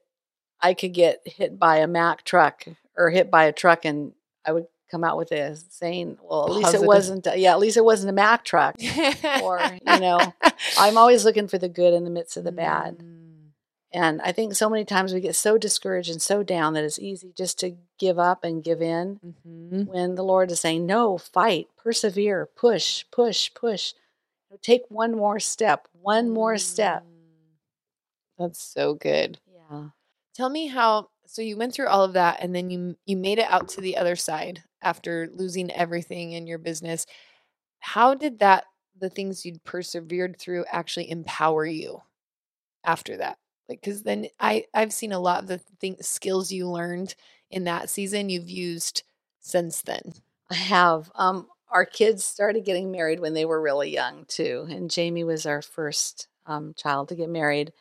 I 0.61 0.75
could 0.75 0.93
get 0.93 1.21
hit 1.27 1.59
by 1.59 1.79
a 1.79 1.87
Mack 1.87 2.25
truck 2.25 2.65
or 2.97 3.11
hit 3.11 3.31
by 3.31 3.45
a 3.45 3.53
truck 3.53 3.85
and 3.85 4.13
I 4.45 4.53
would 4.53 4.67
come 4.91 5.03
out 5.05 5.17
with 5.17 5.33
a 5.33 5.57
saying, 5.57 6.19
well, 6.23 6.45
at 6.47 6.53
least 6.53 6.75
it 6.75 6.83
wasn't 6.83 7.27
a- 7.27 7.37
yeah, 7.39 7.53
at 7.53 7.59
least 7.59 7.77
it 7.77 7.85
wasn't 7.85 8.11
a 8.11 8.13
Mack 8.13 8.45
truck. 8.45 8.77
or, 9.43 9.61
you 9.87 10.01
know, 10.01 10.35
I'm 10.79 10.99
always 10.99 11.25
looking 11.25 11.49
for 11.49 11.59
the 11.59 11.69
good 11.69 11.95
in 11.95 12.05
the 12.05 12.11
midst 12.11 12.37
of 12.37 12.45
the 12.45 12.53
bad. 12.53 13.03
And 13.95 14.23
I 14.23 14.33
think 14.33 14.55
so 14.55 14.71
many 14.71 14.85
times 14.87 15.13
we 15.13 15.21
get 15.21 15.35
so 15.37 15.59
discouraged 15.59 16.11
and 16.11 16.23
so 16.23 16.43
down 16.43 16.73
that 16.75 16.85
it's 16.85 16.99
easy 16.99 17.33
just 17.37 17.59
to 17.61 17.77
give 17.99 18.19
up 18.19 18.43
and 18.43 18.65
give 18.65 18.81
in 18.81 19.21
Mm-hmm. 19.25 19.83
when 19.85 20.15
the 20.15 20.25
Lord 20.25 20.51
is 20.51 20.61
saying, 20.61 20.87
No, 20.87 21.19
fight, 21.19 21.69
persevere, 21.77 22.49
push, 22.57 23.05
push, 23.11 23.51
push. 23.55 23.93
Take 24.63 24.83
one 24.89 25.17
more 25.17 25.39
step, 25.41 25.89
one 25.93 26.31
more 26.31 26.59
step. 26.59 27.05
Mm. 27.05 27.07
That's 28.39 28.63
so 28.63 28.95
good. 28.95 29.39
Yeah. 29.53 29.89
Tell 30.35 30.49
me 30.51 30.67
how 30.69 31.09
so 31.27 31.41
you 31.41 31.57
went 31.57 31.73
through 31.75 31.89
all 31.89 32.05
of 32.05 32.13
that 32.15 32.39
and 32.41 32.55
then 32.55 32.71
you 32.71 32.97
you 33.07 33.17
made 33.17 33.39
it 33.39 33.51
out 33.51 33.69
to 33.71 33.81
the 33.81 33.97
other 33.97 34.17
side 34.17 34.63
after 34.83 35.29
losing 35.33 35.71
everything 35.71 36.33
in 36.33 36.47
your 36.47 36.59
business. 36.59 37.07
How 37.81 38.15
did 38.15 38.39
that 38.41 38.65
the 38.99 39.09
things 39.11 39.45
you'd 39.47 39.65
persevered 39.65 40.39
through 40.39 40.65
actually 40.71 41.11
empower 41.11 41.65
you 41.65 42.03
after 42.85 43.17
that? 43.19 43.39
Like 43.69 43.83
cuz 43.83 44.03
then 44.03 44.27
I 44.41 44.67
I've 44.75 44.93
seen 44.93 45.13
a 45.13 45.19
lot 45.21 45.43
of 45.43 45.49
the 45.49 45.59
things 45.81 46.07
skills 46.07 46.53
you 46.53 46.69
learned 46.69 47.15
in 47.51 47.65
that 47.65 47.91
season 47.91 48.29
you've 48.29 48.51
used 48.51 49.03
since 49.41 49.83
then. 49.83 50.15
I 50.51 50.55
have. 50.55 51.11
Um, 51.15 51.49
our 51.71 51.87
kids 51.87 52.25
started 52.25 52.65
getting 52.65 52.91
married 52.93 53.21
when 53.21 53.33
they 53.35 53.45
were 53.47 53.61
really 53.61 53.91
young 53.91 54.25
too, 54.27 54.67
and 54.71 54.91
Jamie 54.91 55.25
was 55.25 55.47
our 55.47 55.63
first 55.63 56.29
um, 56.47 56.75
child 56.77 57.09
to 57.09 57.15
get 57.15 57.31
married. 57.31 57.73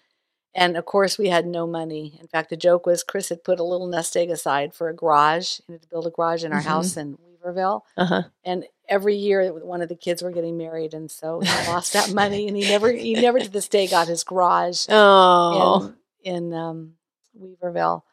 And 0.56 0.78
of 0.78 0.86
course, 0.86 1.18
we 1.18 1.30
had 1.30 1.46
no 1.48 1.68
money. 1.68 2.18
In 2.22 2.28
fact, 2.28 2.50
the 2.50 2.58
joke 2.58 2.86
was 2.86 3.04
Kris 3.04 3.30
had 3.30 3.44
put 3.44 3.60
a 3.60 3.64
little 3.64 3.88
nest 3.88 4.18
egg 4.18 4.30
aside 4.32 4.74
for 4.74 4.90
a 4.90 4.96
garage, 4.96 5.60
know, 5.70 5.78
to 5.78 5.88
build 5.90 6.08
a 6.08 6.12
garage 6.12 6.44
in 6.44 6.54
our 6.54 6.62
Mhm. 6.62 6.66
house 6.66 6.98
in 6.98 7.18
Weaverville. 7.44 7.82
Uh-huh. 7.98 8.24
And 8.44 8.66
every 8.88 9.16
year, 9.16 9.52
one 9.54 9.82
of 9.82 9.90
the 9.90 9.96
kids 9.96 10.22
were 10.22 10.32
getting 10.32 10.58
married, 10.58 10.94
and 10.94 11.10
so 11.10 11.40
he 11.40 11.48
lost 11.70 11.94
that 11.94 12.14
money, 12.14 12.48
and 12.48 12.56
he 12.58 12.64
never, 12.64 12.92
he 12.92 13.14
never 13.14 13.40
to 13.40 13.50
this 13.50 13.68
day 13.68 13.88
got 13.88 14.08
his 14.08 14.24
garage 14.24 14.86
Oh. 14.90 15.94
in 16.24 16.36
in 16.36 16.54
um, 16.54 16.94
Weaverville. 17.40 18.04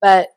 But 0.00 0.30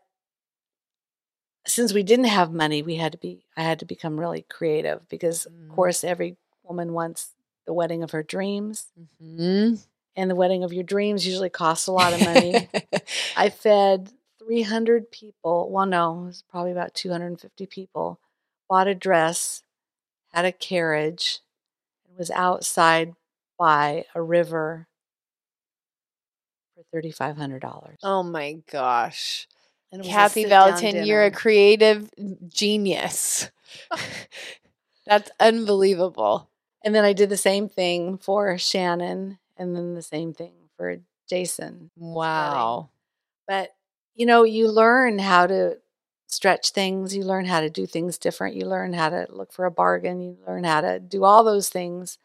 since 1.68 1.94
we 1.94 2.04
didn't 2.04 2.26
have 2.26 2.52
money, 2.52 2.82
we 2.82 2.96
had 2.96 3.12
to 3.12 3.18
be. 3.18 3.46
I 3.56 3.64
had 3.64 3.80
to 3.80 3.86
become 3.86 4.20
really 4.20 4.44
creative 4.50 5.08
because, 5.10 5.46
Mm. 5.52 5.70
of 5.70 5.76
course, 5.76 6.04
every 6.04 6.38
woman 6.64 6.94
wants 6.94 7.30
the 7.66 7.74
wedding 7.74 8.02
of 8.04 8.12
her 8.12 8.24
dreams, 8.24 8.88
Mhm. 9.24 9.86
and 10.16 10.30
the 10.32 10.36
wedding 10.36 10.64
of 10.64 10.74
your 10.74 10.84
dreams 10.84 11.28
usually 11.28 11.50
costs 11.50 11.88
a 11.88 11.92
lot 11.92 12.14
of 12.14 12.22
money. 12.22 12.68
I 13.38 13.50
fed 13.50 14.12
300 14.50 15.12
people. 15.12 15.70
Well, 15.70 15.86
no, 15.86 16.24
it 16.24 16.26
was 16.26 16.44
probably 16.50 16.72
about 16.72 16.96
250 16.96 17.68
people. 17.68 18.20
Bought 18.68 18.88
a 18.88 18.96
dress, 18.96 19.62
had 20.34 20.46
a 20.46 20.52
carriage, 20.52 21.40
and 22.08 22.18
was 22.18 22.32
outside 22.32 23.14
by 23.60 24.06
a 24.16 24.22
river 24.22 24.88
for 26.76 27.00
$3,500. 27.00 27.98
oh 28.04 28.24
my 28.24 28.58
gosh. 28.72 29.48
And 29.92 30.04
Kathy 30.04 30.46
Vallotton, 30.46 31.06
you're 31.06 31.26
a 31.26 31.32
creative 31.32 32.10
genius. 32.48 33.52
That's 35.06 35.30
unbelievable. 35.40 36.50
And 36.84 36.96
then 36.96 37.04
I 37.04 37.14
did 37.14 37.30
the 37.30 37.38
same 37.38 37.70
thing 37.70 38.18
for 38.18 38.58
Shannon, 38.58 39.38
and 39.58 39.76
then 39.76 39.94
the 39.96 40.02
same 40.02 40.34
thing 40.34 40.54
for 40.78 40.98
Jason. 41.30 41.92
Wow. 41.96 42.90
But 43.48 43.72
you 44.20 44.26
know, 44.26 44.44
you 44.44 44.70
learn 44.70 45.18
how 45.18 45.48
to 45.48 45.78
stretch 46.28 46.72
things. 46.72 47.16
You 47.16 47.24
learn 47.24 47.46
how 47.46 47.62
to 47.62 47.70
do 47.70 47.86
things 47.86 48.18
different. 48.18 48.56
You 48.58 48.66
learn 48.66 48.92
how 48.92 49.10
to 49.10 49.26
look 49.30 49.54
for 49.54 49.64
a 49.66 49.72
bargain. 49.72 50.20
You 50.20 50.38
learn 50.46 50.66
how 50.66 50.82
to 50.82 51.00
do 51.00 51.24
all 51.24 51.46
those 51.46 51.70
things 51.70 52.18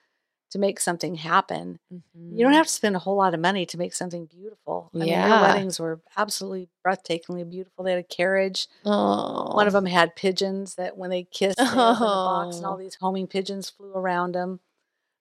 to 0.51 0.59
make 0.59 0.81
something 0.81 1.15
happen. 1.15 1.79
You 1.91 2.01
don't 2.13 2.51
mm-hmm. 2.51 2.53
have 2.53 2.67
to 2.67 2.73
spend 2.73 2.97
a 2.97 2.99
whole 2.99 3.17
lot 3.17 3.33
of 3.33 3.39
money 3.39 3.65
to 3.67 3.79
make 3.79 3.95
something 3.95 4.27
beautiful. 4.27 4.91
I 4.93 4.99
mean, 4.99 5.09
Yeah. 5.09 5.29
their 5.29 5.41
weddings 5.43 5.79
were 5.79 6.01
absolutely 6.17 6.69
breathtakingly 6.85 7.49
beautiful. 7.49 7.85
They 7.85 7.93
had 7.93 8.01
a 8.01 8.03
carriage. 8.03 8.67
Oh. 8.85 9.55
One 9.55 9.69
of 9.69 9.73
them 9.73 9.87
had 9.87 10.17
pigeons 10.17 10.75
that 10.75 10.97
when 10.97 11.11
they 11.11 11.23
kissed, 11.31 11.59
they 11.59 11.65
opened 11.65 11.97
the 11.97 12.01
box 12.01 12.57
and 12.57 12.67
all 12.67 12.75
Oh. 12.75 12.79
these 12.79 12.97
homing 12.97 13.29
pigeons 13.29 13.71
flew 13.71 13.93
around 13.95 14.33
them. 14.33 14.59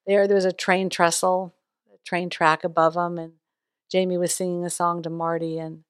There, 0.08 0.27
there 0.27 0.36
was 0.36 0.46
a 0.46 0.51
train 0.51 0.89
trestle, 0.89 1.53
a 1.94 1.98
train 2.03 2.32
track 2.32 2.63
above 2.63 2.96
them, 2.96 3.20
and 3.20 3.34
Jamie 3.92 4.18
was 4.18 4.34
singing 4.34 4.65
a 4.65 4.72
song 4.72 5.03
to 5.03 5.10
Marty, 5.12 5.60
and 5.60 5.84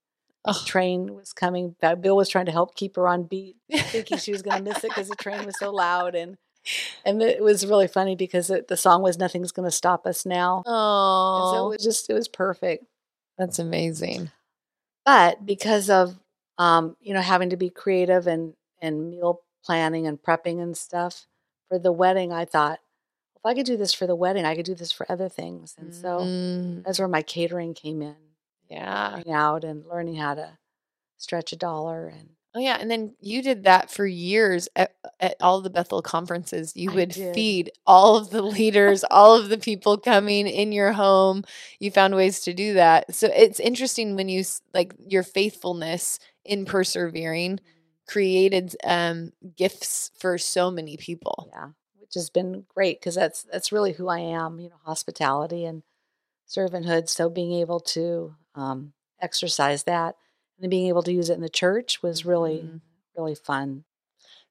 Oh. 0.46 0.62
train 0.66 1.16
was 1.16 1.32
coming. 1.34 1.76
Bill 2.02 2.16
was 2.18 2.30
trying 2.30 2.46
to 2.48 2.52
help 2.52 2.76
keep 2.76 2.96
her 2.98 3.08
on 3.08 3.24
beat, 3.24 3.56
thinking 3.72 4.18
she 4.18 4.32
was 4.32 4.42
going 4.42 4.58
to 4.58 4.64
miss 4.64 4.84
it 4.84 4.90
because 4.90 5.08
the 5.10 5.16
train 5.16 5.46
was 5.46 5.58
so 5.58 5.72
loud, 5.72 6.16
and 6.16 6.38
and 7.06 7.22
it 7.22 7.42
was 7.42 7.66
really 7.66 7.88
funny 7.88 8.16
because 8.16 8.50
it, 8.50 8.68
the 8.68 8.78
song 8.78 9.02
was 9.02 9.18
"Nothing's 9.18 9.52
Going 9.52 9.68
to 9.68 9.72
Stop 9.72 10.06
Us 10.06 10.26
Now," 10.26 10.58
and 10.58 10.66
so 10.66 10.72
Oh, 10.76 11.66
it 11.68 11.76
was 11.76 11.84
just 11.84 12.10
it 12.10 12.14
was 12.14 12.28
perfect. 12.28 12.86
that's 13.38 13.58
amazing. 13.60 14.32
but 15.06 15.46
because 15.46 15.90
of 15.90 16.18
um, 16.58 16.96
you 17.02 17.14
know 17.14 17.22
having 17.22 17.50
to 17.52 17.58
be 17.58 17.70
creative 17.70 18.28
and 18.28 18.54
and 18.82 19.10
meal 19.10 19.42
planning 19.66 20.08
and 20.08 20.22
prepping 20.22 20.62
and 20.62 20.76
stuff 20.78 21.26
for 21.70 21.80
the 21.80 21.92
wedding 21.92 22.34
i 22.34 22.44
thought 22.46 22.80
if 23.38 23.46
i 23.46 23.54
could 23.54 23.66
do 23.66 23.78
this 23.78 23.94
for 23.94 24.06
the 24.06 24.16
wedding 24.16 24.44
i 24.46 24.56
could 24.56 24.66
do 24.66 24.76
this 24.76 24.92
for 24.92 25.10
other 25.10 25.30
things 25.30 25.76
and 25.80 25.94
so 25.94 26.20
Mm, 26.20 26.84
that's 26.84 27.00
where 27.00 27.08
my 27.08 27.22
catering 27.22 27.74
came 27.74 28.02
in 28.02 28.16
yeah. 28.70 29.22
out 29.32 29.64
and 29.64 29.86
learning 29.86 30.16
how 30.16 30.36
to 30.36 30.58
stretch 31.18 31.54
a 31.54 31.58
dollar 31.58 32.08
and 32.08 32.30
Oh 32.56 32.60
yeah, 32.60 32.78
and 32.80 32.92
then 32.92 33.16
you 33.20 33.42
did 33.42 33.64
that 33.64 33.90
for 33.90 34.06
years 34.06 34.70
at, 34.76 34.94
at 35.20 35.38
all 35.42 35.62
the 35.62 35.72
Bethel 35.72 36.04
conferences. 36.04 36.74
You 36.76 36.92
I 36.92 36.96
would 36.96 37.10
did. 37.10 37.34
feed 37.34 37.72
all 37.88 38.16
of 38.16 38.30
the 38.30 38.44
leaders, 38.44 39.04
all 39.10 39.36
of 39.36 39.50
the 39.50 39.58
people 39.58 39.98
coming 39.98 40.46
in 40.46 40.72
your 40.72 40.92
home. 40.92 41.46
You 41.80 41.90
found 41.90 42.16
ways 42.16 42.42
to 42.42 42.54
do 42.54 42.76
that. 42.76 43.16
So 43.16 43.28
it's 43.34 43.60
interesting 43.60 44.16
when 44.16 44.30
you 44.30 44.44
like 44.72 44.94
your 45.00 45.24
faithfulness 45.24 46.20
in 46.46 46.66
persevering 46.66 47.60
created 48.08 48.76
um, 48.84 49.32
gifts 49.58 50.12
for 50.20 50.38
so 50.38 50.70
many 50.70 50.96
people. 50.96 51.50
yeah 51.52 51.70
which 52.14 52.22
has 52.22 52.30
been 52.30 52.64
great 52.68 53.00
because 53.00 53.16
that's 53.16 53.44
that's 53.44 53.72
really 53.72 53.94
who 53.94 54.08
i 54.08 54.20
am 54.20 54.60
you 54.60 54.70
know 54.70 54.76
hospitality 54.84 55.66
and 55.66 55.82
servanthood 56.48 57.10
so 57.10 57.28
being 57.30 57.54
able 57.54 57.80
to 57.80 58.36
um, 58.56 58.94
exercise 59.22 59.84
that 59.86 60.16
and 60.60 60.70
being 60.70 60.88
able 60.88 61.04
to 61.04 61.14
use 61.14 61.30
it 61.30 61.36
in 61.36 61.42
the 61.42 61.50
church 61.50 62.02
was 62.04 62.26
really 62.26 62.62
Mhm. 62.64 62.82
really 63.18 63.36
fun 63.36 63.86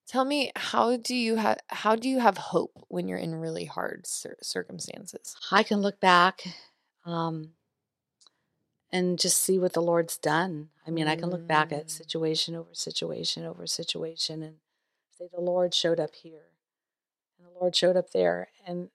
Tell 0.07 0.25
me, 0.25 0.53
how 0.57 0.97
do 0.97 1.15
you 1.15 1.37
have 1.37 1.59
how 1.69 1.97
do 1.97 2.09
you 2.09 2.19
have 2.21 2.37
hope 2.37 2.85
when 2.89 3.09
you're 3.09 3.19
in 3.19 3.35
really 3.37 3.65
hard 3.65 4.07
cir- 4.07 4.37
circumstances? 4.43 5.37
I 5.51 5.63
can 5.63 5.81
look 5.81 6.01
back 6.01 6.43
um, 7.05 7.55
and 8.91 9.19
just 9.19 9.39
see 9.39 9.59
what 9.59 9.73
the 9.73 9.83
Lord's 9.83 10.19
done. 10.19 10.71
I 10.87 10.91
mean, 10.91 11.09
I 11.09 11.17
can 11.17 11.31
look 11.31 11.47
back 11.47 11.73
at 11.73 11.87
Mm. 11.87 11.91
situation 11.91 12.55
over 12.55 12.75
situation 12.75 13.45
over 13.45 13.67
situation 13.67 14.43
and 14.43 14.61
say, 15.13 15.29
the 15.33 15.41
Lord 15.41 15.75
showed 15.75 16.01
up 16.01 16.15
here 16.15 16.53
and 17.39 17.47
the 17.49 17.53
Lord 17.53 17.77
showed 17.77 17.97
up 17.97 18.11
there. 18.11 18.51
And 18.67 18.91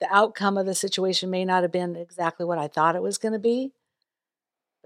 the 0.00 0.08
outcome 0.14 0.58
of 0.58 0.66
the 0.66 0.74
situation 0.74 1.30
may 1.30 1.44
not 1.44 1.62
have 1.64 1.72
been 1.72 1.96
exactly 1.96 2.46
what 2.46 2.58
I 2.58 2.68
thought 2.68 2.96
it 2.96 3.02
was 3.02 3.18
going 3.18 3.34
to 3.34 3.40
be, 3.40 3.74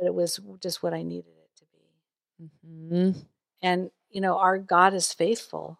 but 0.01 0.07
it 0.07 0.15
was 0.15 0.41
just 0.63 0.83
what 0.83 0.95
I 0.95 1.03
needed 1.03 1.35
it 1.37 1.51
to 1.59 1.65
be. 1.71 2.51
Mm-hmm. 2.67 3.21
And, 3.61 3.91
you 4.11 4.23
know, 4.23 4.39
our 4.39 4.57
God 4.57 4.95
is 4.95 5.13
faithful. 5.13 5.79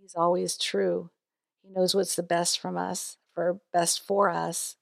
He's 0.00 0.14
always 0.14 0.56
true. 0.56 1.10
He 1.62 1.70
knows 1.70 1.94
what's 1.94 2.16
the 2.16 2.22
best 2.22 2.58
from 2.58 2.78
us, 2.78 3.18
for 3.34 3.60
best 3.70 4.06
for 4.06 4.30
us. 4.30 4.76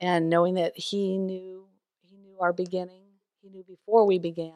And 0.00 0.30
knowing 0.30 0.54
that 0.54 0.78
he 0.78 1.18
knew 1.18 1.64
he 2.04 2.16
knew 2.18 2.38
our 2.38 2.52
beginning, 2.52 3.02
he 3.42 3.48
knew 3.48 3.64
before 3.64 4.06
we 4.06 4.20
began, 4.20 4.52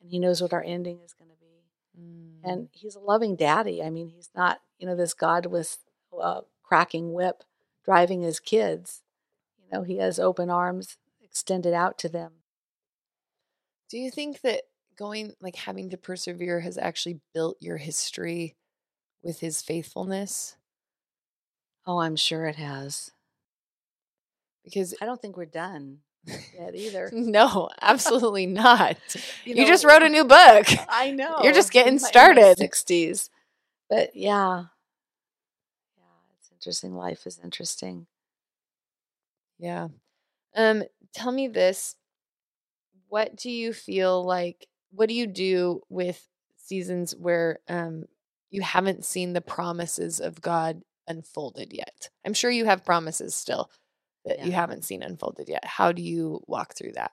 and 0.00 0.10
he 0.10 0.18
knows 0.18 0.40
what 0.40 0.54
our 0.54 0.64
ending 0.64 1.00
is 1.04 1.12
going 1.12 1.28
to 1.30 1.36
be. 1.36 2.00
Mm. 2.00 2.50
And 2.50 2.68
he's 2.72 2.94
a 2.94 3.00
loving 3.00 3.36
daddy. 3.36 3.82
I 3.82 3.90
mean, 3.90 4.08
he's 4.08 4.30
not, 4.34 4.60
you 4.78 4.86
know, 4.86 4.96
this 4.96 5.12
God 5.12 5.44
with 5.44 5.76
a 6.18 6.40
cracking 6.62 7.12
whip 7.12 7.44
driving 7.84 8.22
his 8.22 8.40
kids. 8.40 9.02
You 9.58 9.76
know, 9.76 9.82
he 9.82 9.98
has 9.98 10.18
open 10.18 10.48
arms 10.48 10.96
extended 11.38 11.72
out 11.72 11.96
to 11.98 12.08
them. 12.08 12.32
Do 13.88 13.96
you 13.96 14.10
think 14.10 14.40
that 14.40 14.62
going 14.96 15.34
like 15.40 15.54
having 15.54 15.90
to 15.90 15.96
persevere 15.96 16.58
has 16.60 16.76
actually 16.76 17.20
built 17.32 17.56
your 17.60 17.76
history 17.76 18.56
with 19.22 19.38
his 19.38 19.62
faithfulness? 19.62 20.56
Oh, 21.86 21.98
I'm 22.00 22.16
sure 22.16 22.46
it 22.46 22.56
has. 22.56 23.12
Because 24.64 24.94
I 25.00 25.06
don't 25.06 25.22
think 25.22 25.36
we're 25.36 25.44
done 25.46 25.98
yet 26.26 26.74
either. 26.74 27.08
no, 27.14 27.68
absolutely 27.80 28.46
not. 28.46 28.96
You, 29.44 29.54
know, 29.54 29.64
just 29.64 29.84
wrote 29.84 30.02
a 30.02 30.08
new 30.08 30.24
book. 30.24 30.66
I 30.88 31.12
know. 31.12 31.38
You're 31.44 31.54
just 31.54 31.70
getting 31.72 31.94
in 31.94 32.00
my- 32.02 32.08
in 32.08 32.34
my 32.34 32.34
started. 32.34 32.58
60s. 32.58 33.30
But 33.88 34.10
yeah. 34.16 34.64
Yeah, 35.96 36.02
it's 36.40 36.50
interesting. 36.52 36.96
Life 36.96 37.26
is 37.28 37.38
interesting. 37.42 38.08
Yeah. 39.60 39.88
Um 40.56 40.82
tell 41.14 41.32
me 41.32 41.48
this. 41.48 41.96
What 43.08 43.36
do 43.36 43.50
you 43.50 43.72
feel 43.72 44.24
like 44.24 44.66
what 44.90 45.08
do 45.08 45.14
you 45.14 45.26
do 45.26 45.82
with 45.88 46.26
seasons 46.56 47.14
where 47.16 47.60
um 47.68 48.04
you 48.50 48.62
haven't 48.62 49.04
seen 49.04 49.32
the 49.32 49.40
promises 49.40 50.20
of 50.20 50.40
God 50.40 50.82
unfolded 51.06 51.72
yet? 51.72 52.10
I'm 52.24 52.34
sure 52.34 52.50
you 52.50 52.64
have 52.66 52.84
promises 52.84 53.34
still 53.34 53.70
that 54.24 54.44
you 54.44 54.52
haven't 54.52 54.84
seen 54.84 55.02
unfolded 55.02 55.48
yet. 55.48 55.64
How 55.64 55.92
do 55.92 56.02
you 56.02 56.42
walk 56.46 56.74
through 56.74 56.92
that? 56.92 57.12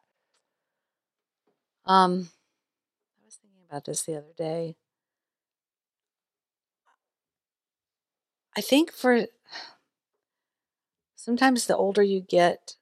Um, 1.85 2.29
I 3.21 3.25
was 3.25 3.35
thinking 3.35 3.61
about 3.69 3.85
this 3.85 4.03
the 4.03 4.17
other 4.17 4.33
day. 4.37 4.75
I 8.57 8.61
think 8.61 8.91
for 8.91 9.27
sometimes 11.15 11.67
the 11.67 11.77
older 11.77 12.03
you 12.03 12.21
get, 12.21 12.75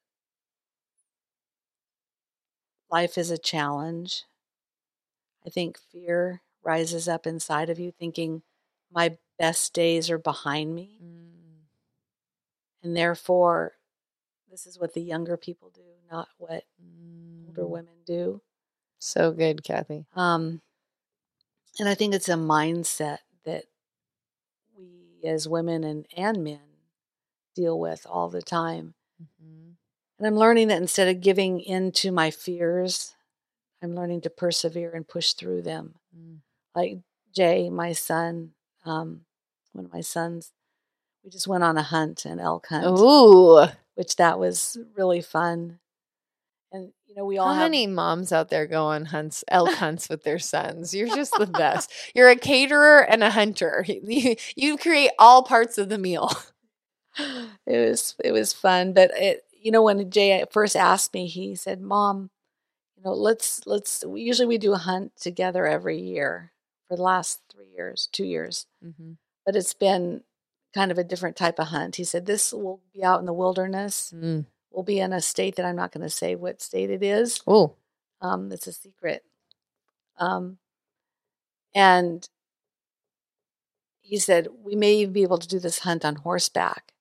life 2.94 3.18
is 3.18 3.32
a 3.32 3.38
challenge. 3.40 4.24
I 5.46 5.50
think 5.50 5.78
fear 5.80 6.42
rises 6.64 7.08
up 7.08 7.26
inside 7.28 7.70
of 7.70 7.80
you, 7.80 7.92
thinking, 7.92 8.44
my 8.92 9.18
best 9.40 9.74
days 9.74 10.10
are 10.10 10.20
behind 10.20 10.76
me. 10.76 11.02
And 12.84 12.96
therefore, 12.96 13.74
this 14.52 14.68
is 14.68 14.80
what 14.80 14.94
the 14.94 15.02
younger 15.02 15.38
people 15.38 15.70
do, 15.72 15.82
not 16.12 16.30
what 16.38 16.66
older 17.48 17.64
Mm. 17.64 17.70
women 17.70 18.04
do. 18.06 18.42
So 19.00 19.32
good, 19.32 19.64
Kathy. 19.64 20.06
Um, 20.16 20.62
and 21.80 21.90
I 21.90 21.96
think 21.96 22.14
it's 22.14 22.30
a 22.30 22.34
mindset 22.36 23.20
that 23.46 23.66
we 24.78 25.22
as 25.24 25.48
women 25.48 25.84
and, 25.84 26.06
and 26.16 26.44
men 26.44 26.60
deal 27.56 27.80
with 27.80 28.06
all 28.10 28.30
the 28.30 28.42
time. 28.42 28.96
I'm 30.26 30.36
learning 30.36 30.68
that 30.70 30.82
instead 30.82 31.08
of 31.08 31.22
giving 31.22 31.60
in 31.60 31.92
to 31.94 32.12
my 32.12 32.32
fears, 32.32 33.16
I'm 33.82 33.96
learning 33.96 34.22
to 34.22 34.30
persevere 34.30 34.92
and 34.92 35.08
push 35.08 35.34
through 35.34 35.64
them. 35.64 35.96
Mm. 36.18 36.38
Like 36.76 37.00
Jay, 37.34 37.70
my 37.70 37.94
son, 37.94 38.52
um, 38.86 39.22
one 39.74 39.86
of 39.86 39.94
my 39.94 40.02
sons, 40.02 40.52
we 41.24 41.30
just 41.30 41.48
went 41.48 41.64
on 41.64 41.78
a 41.78 41.84
hunt, 41.84 42.26
an 42.26 42.40
elk 42.40 42.68
hunt, 42.68 42.86
Ooh, 42.86 43.66
which 43.96 44.16
that 44.18 44.40
was 44.40 44.78
really 44.96 45.22
fun. 45.22 45.80
And 46.72 46.92
you 47.08 47.16
know, 47.16 47.26
we 47.26 47.38
all 47.38 47.50
how 47.50 47.62
have 47.62 47.72
many 47.72 47.88
moms 47.88 48.32
out 48.32 48.50
there 48.50 48.66
go 48.66 48.86
on 48.86 49.06
hunts, 49.06 49.44
elk 49.48 49.74
hunts 49.76 50.10
with 50.10 50.24
their 50.24 50.40
sons? 50.40 50.94
You're 50.94 51.08
just 51.08 51.34
the 51.38 51.48
best. 51.48 51.92
You're 52.16 52.30
a 52.30 52.36
caterer 52.36 53.00
and 53.00 53.24
a 53.24 53.30
hunter. 53.32 53.86
You, 54.04 54.36
you 54.56 54.78
create 54.78 55.12
all 55.18 55.44
parts 55.44 55.78
of 55.78 55.90
the 55.90 55.98
meal. 55.98 56.32
it 57.18 57.90
was 57.90 58.16
it 58.24 58.32
was 58.32 58.54
fun 58.54 58.92
but 58.92 59.12
it 59.14 59.44
you 59.64 59.72
know 59.72 59.84
when 59.84 60.12
jay 60.12 60.46
first 60.52 60.76
asked 60.78 61.14
me 61.16 61.28
he 61.28 61.56
said 61.56 61.82
mom 61.82 62.32
you 62.98 63.04
know 63.04 63.14
let's 63.14 63.62
let's 63.68 64.06
we- 64.06 64.22
usually 64.22 64.48
we 64.48 64.58
do 64.58 64.74
a 64.74 64.78
hunt 64.78 65.12
together 65.20 65.66
every 65.68 66.00
year 66.00 66.52
for 66.88 66.98
the 66.98 67.04
last 67.04 67.42
three 67.54 67.70
years 67.76 68.10
two 68.14 68.26
years 68.26 68.68
but 69.46 69.56
it's 69.56 69.74
been 69.76 70.24
kind 70.76 70.92
of 70.92 70.98
a 70.98 71.04
different 71.04 71.36
type 71.38 71.60
of 71.60 71.68
hunt 71.68 71.96
he 71.98 72.04
said 72.04 72.26
this 72.26 72.54
will 72.54 72.82
be 72.94 73.04
out 73.04 73.20
in 73.20 73.26
the 73.26 73.34
wilderness 73.34 74.14
Mm. 74.16 74.46
we'll 74.72 74.84
be 74.84 75.00
in 75.00 75.14
a 75.14 75.22
state 75.22 75.56
that 75.58 75.66
i'm 75.66 75.76
not 75.78 75.92
going 75.92 76.04
to 76.04 76.10
say 76.10 76.36
what 76.36 76.62
state 76.62 76.90
it 76.92 77.04
is 77.04 77.42
Oh, 77.48 77.76
um, 78.22 78.52
it's 78.54 78.68
a 78.68 78.74
secret. 78.74 79.24
Um, 80.18 80.58
and 81.76 82.28
he 84.02 84.20
said, 84.20 84.48
We 84.64 84.76
may 84.76 84.96
even 84.96 85.14
be 85.14 85.24
able 85.24 85.38
to 85.38 85.48
do 85.48 85.60
this 85.60 85.80
hunt 85.80 86.06
on 86.06 86.16
horseback. 86.16 86.94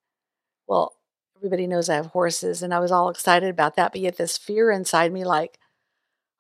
Well, 0.67 0.95
everybody 1.43 1.67
knows 1.67 1.89
I 1.89 1.97
have 1.97 2.07
horses, 2.07 2.63
and 2.63 2.73
I 2.73 2.79
was 2.79 2.93
all 2.93 3.09
excited 3.11 3.51
about 3.51 3.75
that. 3.77 3.93
But 3.93 4.01
yet, 4.01 4.17
this 4.17 4.39
fear 4.39 4.71
inside 4.71 5.13
me, 5.13 5.25
like, 5.25 5.59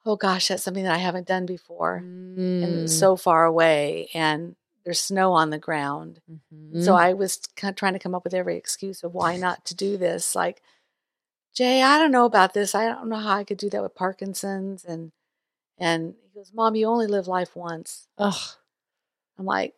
oh 0.07 0.15
gosh, 0.17 0.49
that's 0.49 0.63
something 0.63 0.85
that 0.85 0.95
I 0.95 0.99
haven't 0.99 1.27
done 1.27 1.45
before. 1.47 1.97
And 1.97 2.63
Mm. 2.63 2.83
it's 2.85 2.95
so 2.95 3.17
far 3.17 3.45
away, 3.45 4.09
and 4.15 4.55
there's 4.85 5.01
snow 5.01 5.33
on 5.33 5.51
the 5.51 5.59
ground. 5.59 6.21
Mhm. 6.31 6.83
So 6.83 6.95
I 6.95 7.13
was 7.15 7.39
kind 7.57 7.71
of 7.71 7.77
trying 7.77 7.93
to 7.95 7.99
come 7.99 8.15
up 8.15 8.25
with 8.25 8.35
every 8.35 8.57
excuse 8.57 9.03
of 9.03 9.13
why 9.15 9.37
not 9.37 9.65
to 9.67 9.75
do 9.75 9.97
this. 9.97 10.35
Like, 10.37 10.63
Jay, 11.55 11.83
I 11.83 11.99
don't 11.99 12.13
know 12.13 12.25
about 12.25 12.55
this. 12.55 12.75
I 12.75 12.87
don't 12.87 13.09
know 13.09 13.17
how 13.17 13.37
I 13.37 13.45
could 13.45 13.59
do 13.59 13.69
that 13.71 13.83
with 13.83 13.95
Parkinson's. 13.95 14.85
And 14.85 15.13
and 15.79 16.15
he 16.23 16.29
goes, 16.39 16.53
Mom, 16.53 16.77
you 16.77 16.87
only 16.87 17.07
live 17.09 17.27
life 17.27 17.57
once. 17.57 18.07
Ugh. 18.19 18.35
I'm 19.39 19.45
like, 19.47 19.75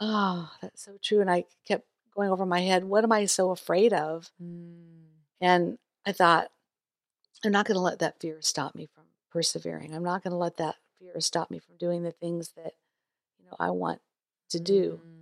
oh, 0.00 0.50
that's 0.60 0.82
so 0.84 0.98
true. 1.02 1.20
And 1.20 1.30
I 1.30 1.44
kept 1.64 1.86
going 2.14 2.30
over 2.30 2.46
my 2.46 2.60
head, 2.60 2.84
what 2.84 3.04
am 3.04 3.12
I 3.12 3.26
so 3.26 3.50
afraid 3.50 3.92
of? 3.92 4.30
Mm. 4.42 5.06
And 5.40 5.78
I 6.06 6.12
thought, 6.12 6.48
I'm 7.44 7.52
not 7.52 7.66
going 7.66 7.76
to 7.76 7.80
let 7.80 8.00
that 8.00 8.20
fear 8.20 8.38
stop 8.40 8.74
me 8.74 8.88
from 8.94 9.04
persevering. 9.30 9.94
I'm 9.94 10.04
not 10.04 10.22
going 10.22 10.32
to 10.32 10.36
let 10.36 10.58
that 10.58 10.76
fear 10.98 11.20
stop 11.20 11.50
me 11.50 11.58
from 11.58 11.76
doing 11.78 12.02
the 12.02 12.12
things 12.12 12.52
that 12.56 12.74
you 13.38 13.46
know 13.46 13.56
I 13.58 13.70
want 13.70 14.00
to 14.50 14.60
do. 14.60 15.00
Mm. 15.02 15.20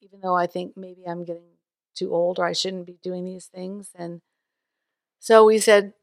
even 0.00 0.20
though 0.20 0.34
I 0.34 0.46
think 0.46 0.76
maybe 0.76 1.02
I'm 1.06 1.24
getting 1.24 1.58
too 1.94 2.14
old 2.14 2.38
or 2.38 2.46
I 2.46 2.52
shouldn't 2.52 2.86
be 2.86 2.98
doing 3.02 3.24
these 3.24 3.46
things. 3.46 3.90
And 3.94 4.20
so 5.18 5.44
we 5.44 5.58
said, 5.58 5.94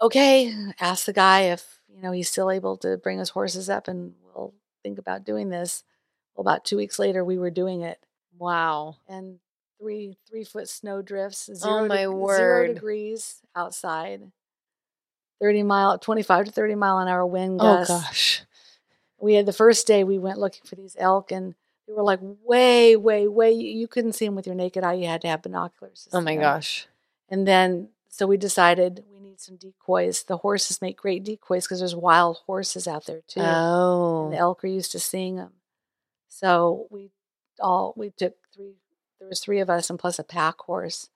okay, 0.00 0.54
ask 0.78 1.06
the 1.06 1.12
guy 1.12 1.42
if, 1.42 1.80
you 1.88 2.02
know, 2.02 2.12
he's 2.12 2.30
still 2.30 2.50
able 2.50 2.76
to 2.78 2.96
bring 2.98 3.18
his 3.18 3.30
horses 3.30 3.70
up 3.70 3.88
and 3.88 4.12
we'll 4.22 4.54
think 4.82 4.98
about 4.98 5.24
doing 5.24 5.48
this. 5.48 5.82
Well, 6.34 6.42
about 6.42 6.64
two 6.64 6.76
weeks 6.76 6.98
later, 6.98 7.24
we 7.24 7.38
were 7.38 7.50
doing 7.50 7.80
it 7.80 7.98
Wow. 8.38 8.96
and 9.08 9.38
three, 9.80 10.16
three 10.28 10.44
foot 10.44 10.68
snow 10.68 11.02
drifts, 11.02 11.48
Oh, 11.50 11.54
zero, 11.54 11.86
my 11.86 11.96
zero 11.98 12.14
word. 12.16 12.74
degrees 12.74 13.40
outside, 13.54 14.30
30 15.40 15.62
mile, 15.62 15.98
25 15.98 16.46
to 16.46 16.50
30 16.52 16.74
mile 16.74 16.98
an 16.98 17.08
hour 17.08 17.24
wind 17.26 17.60
oh 17.60 17.64
gusts. 17.64 17.90
Oh 17.90 17.98
gosh. 18.00 18.42
we 19.20 19.34
had 19.34 19.46
the 19.46 19.52
first 19.52 19.86
day 19.86 20.04
we 20.04 20.18
went 20.18 20.38
looking 20.38 20.62
for 20.64 20.74
these 20.74 20.96
elk 20.98 21.30
and 21.32 21.54
they 21.86 21.92
were 21.92 22.02
like 22.02 22.20
way 22.44 22.96
way 22.96 23.26
way 23.28 23.52
you, 23.52 23.86
couldn't 23.88 24.12
see 24.14 24.24
them 24.26 24.34
with 24.34 24.46
your 24.46 24.54
naked 24.56 24.82
eye 24.84 24.94
you 24.94 25.06
had 25.06 25.20
to 25.22 25.28
have 25.28 25.42
binoculars 25.42 26.08
Oh 26.12 26.20
my 26.20 26.36
gosh. 26.36 26.86
and 27.28 27.46
then 27.46 27.88
so 28.08 28.26
we 28.26 28.36
decided 28.36 29.04
we 29.12 29.20
need 29.20 29.38
some 29.40 29.56
decoys 29.56 30.24
the 30.24 30.38
horses 30.38 30.82
make 30.82 30.96
great 30.96 31.22
decoys 31.24 31.64
because 31.66 31.78
there's 31.78 31.94
wild 31.94 32.38
horses 32.46 32.86
out 32.88 33.06
there 33.06 33.20
too 33.28 33.40
and 33.40 33.56
Oh. 33.56 34.28
the 34.30 34.36
elk 34.38 34.64
are 34.64 34.68
used 34.68 34.92
to 34.92 34.98
seeing 34.98 35.36
them 35.36 35.52
so 36.28 36.86
we 36.90 37.10
all 37.60 37.94
we 37.96 38.10
took 38.10 38.34
three 38.54 38.74
there 39.18 39.28
was 39.28 39.40
three 39.40 39.60
of 39.60 39.68
us 39.68 39.90
and 39.90 39.98
plus 39.98 40.18
a 40.18 40.24
pack 40.24 40.60
horse 40.60 41.10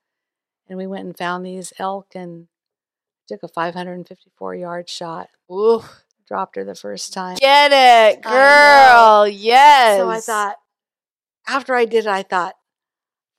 and 0.69 0.79
we 0.79 0.87
went 0.87 1.05
and 1.05 1.17
found 1.17 1.45
these 1.45 1.73
elk 1.79 2.09
and 2.15 2.49
took 3.29 3.43
a 3.43 3.49
554 3.49 4.55
yard 4.55 4.89
shot 4.89 5.29
Ooh. 5.51 5.83
dropped 6.27 6.57
her 6.57 6.65
the 6.65 6.75
first 6.75 7.13
time 7.13 7.37
Get 7.37 7.73
it, 7.73 8.23
girl. 8.23 9.29
Yes. 9.29 9.99
So 9.99 10.09
I 10.09 10.21
thought, 10.21 10.57
after 11.47 11.75
I 11.75 11.85
did 11.85 12.07
it, 12.07 12.11
I 12.11 12.23
thought 12.23 12.55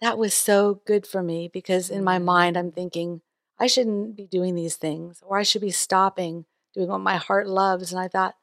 that 0.01 0.17
was 0.17 0.33
so 0.33 0.81
good 0.85 1.07
for 1.07 1.23
me 1.23 1.49
because 1.51 1.89
in 1.89 2.03
my 2.03 2.17
mm-hmm. 2.17 2.25
mind, 2.25 2.57
I'm 2.57 2.71
thinking 2.71 3.21
I 3.59 3.67
shouldn't 3.67 4.15
be 4.15 4.27
doing 4.27 4.55
these 4.55 4.75
things 4.75 5.21
or 5.25 5.37
I 5.37 5.43
should 5.43 5.61
be 5.61 5.71
stopping 5.71 6.45
doing 6.73 6.89
what 6.89 6.99
my 6.99 7.17
heart 7.17 7.47
loves. 7.47 7.91
And 7.91 8.01
I 8.01 8.07
thought, 8.07 8.35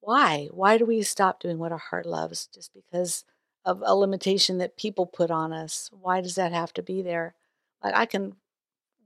why? 0.00 0.48
Why 0.50 0.78
do 0.78 0.84
we 0.84 1.02
stop 1.02 1.40
doing 1.40 1.58
what 1.58 1.72
our 1.72 1.78
heart 1.78 2.06
loves 2.06 2.48
just 2.54 2.72
because 2.74 3.24
of 3.64 3.82
a 3.84 3.94
limitation 3.94 4.58
that 4.58 4.76
people 4.76 5.06
put 5.06 5.30
on 5.30 5.52
us? 5.52 5.90
Why 5.92 6.20
does 6.20 6.34
that 6.36 6.52
have 6.52 6.72
to 6.74 6.82
be 6.82 7.02
there? 7.02 7.34
Like 7.82 7.94
I 7.94 8.06
can 8.06 8.36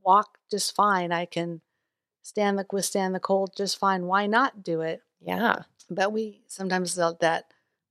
walk 0.04 0.38
just 0.50 0.74
fine. 0.74 1.12
I 1.12 1.24
can 1.24 1.60
stand 2.22 2.58
the 2.58 2.66
withstand 2.72 3.14
the 3.14 3.20
cold 3.20 3.52
just 3.56 3.78
fine. 3.78 4.06
Why 4.06 4.26
not 4.26 4.62
do 4.62 4.80
it? 4.80 5.02
Yeah, 5.20 5.62
But 5.90 6.12
we 6.12 6.42
sometimes 6.46 6.96
let 6.98 7.20
that 7.20 7.44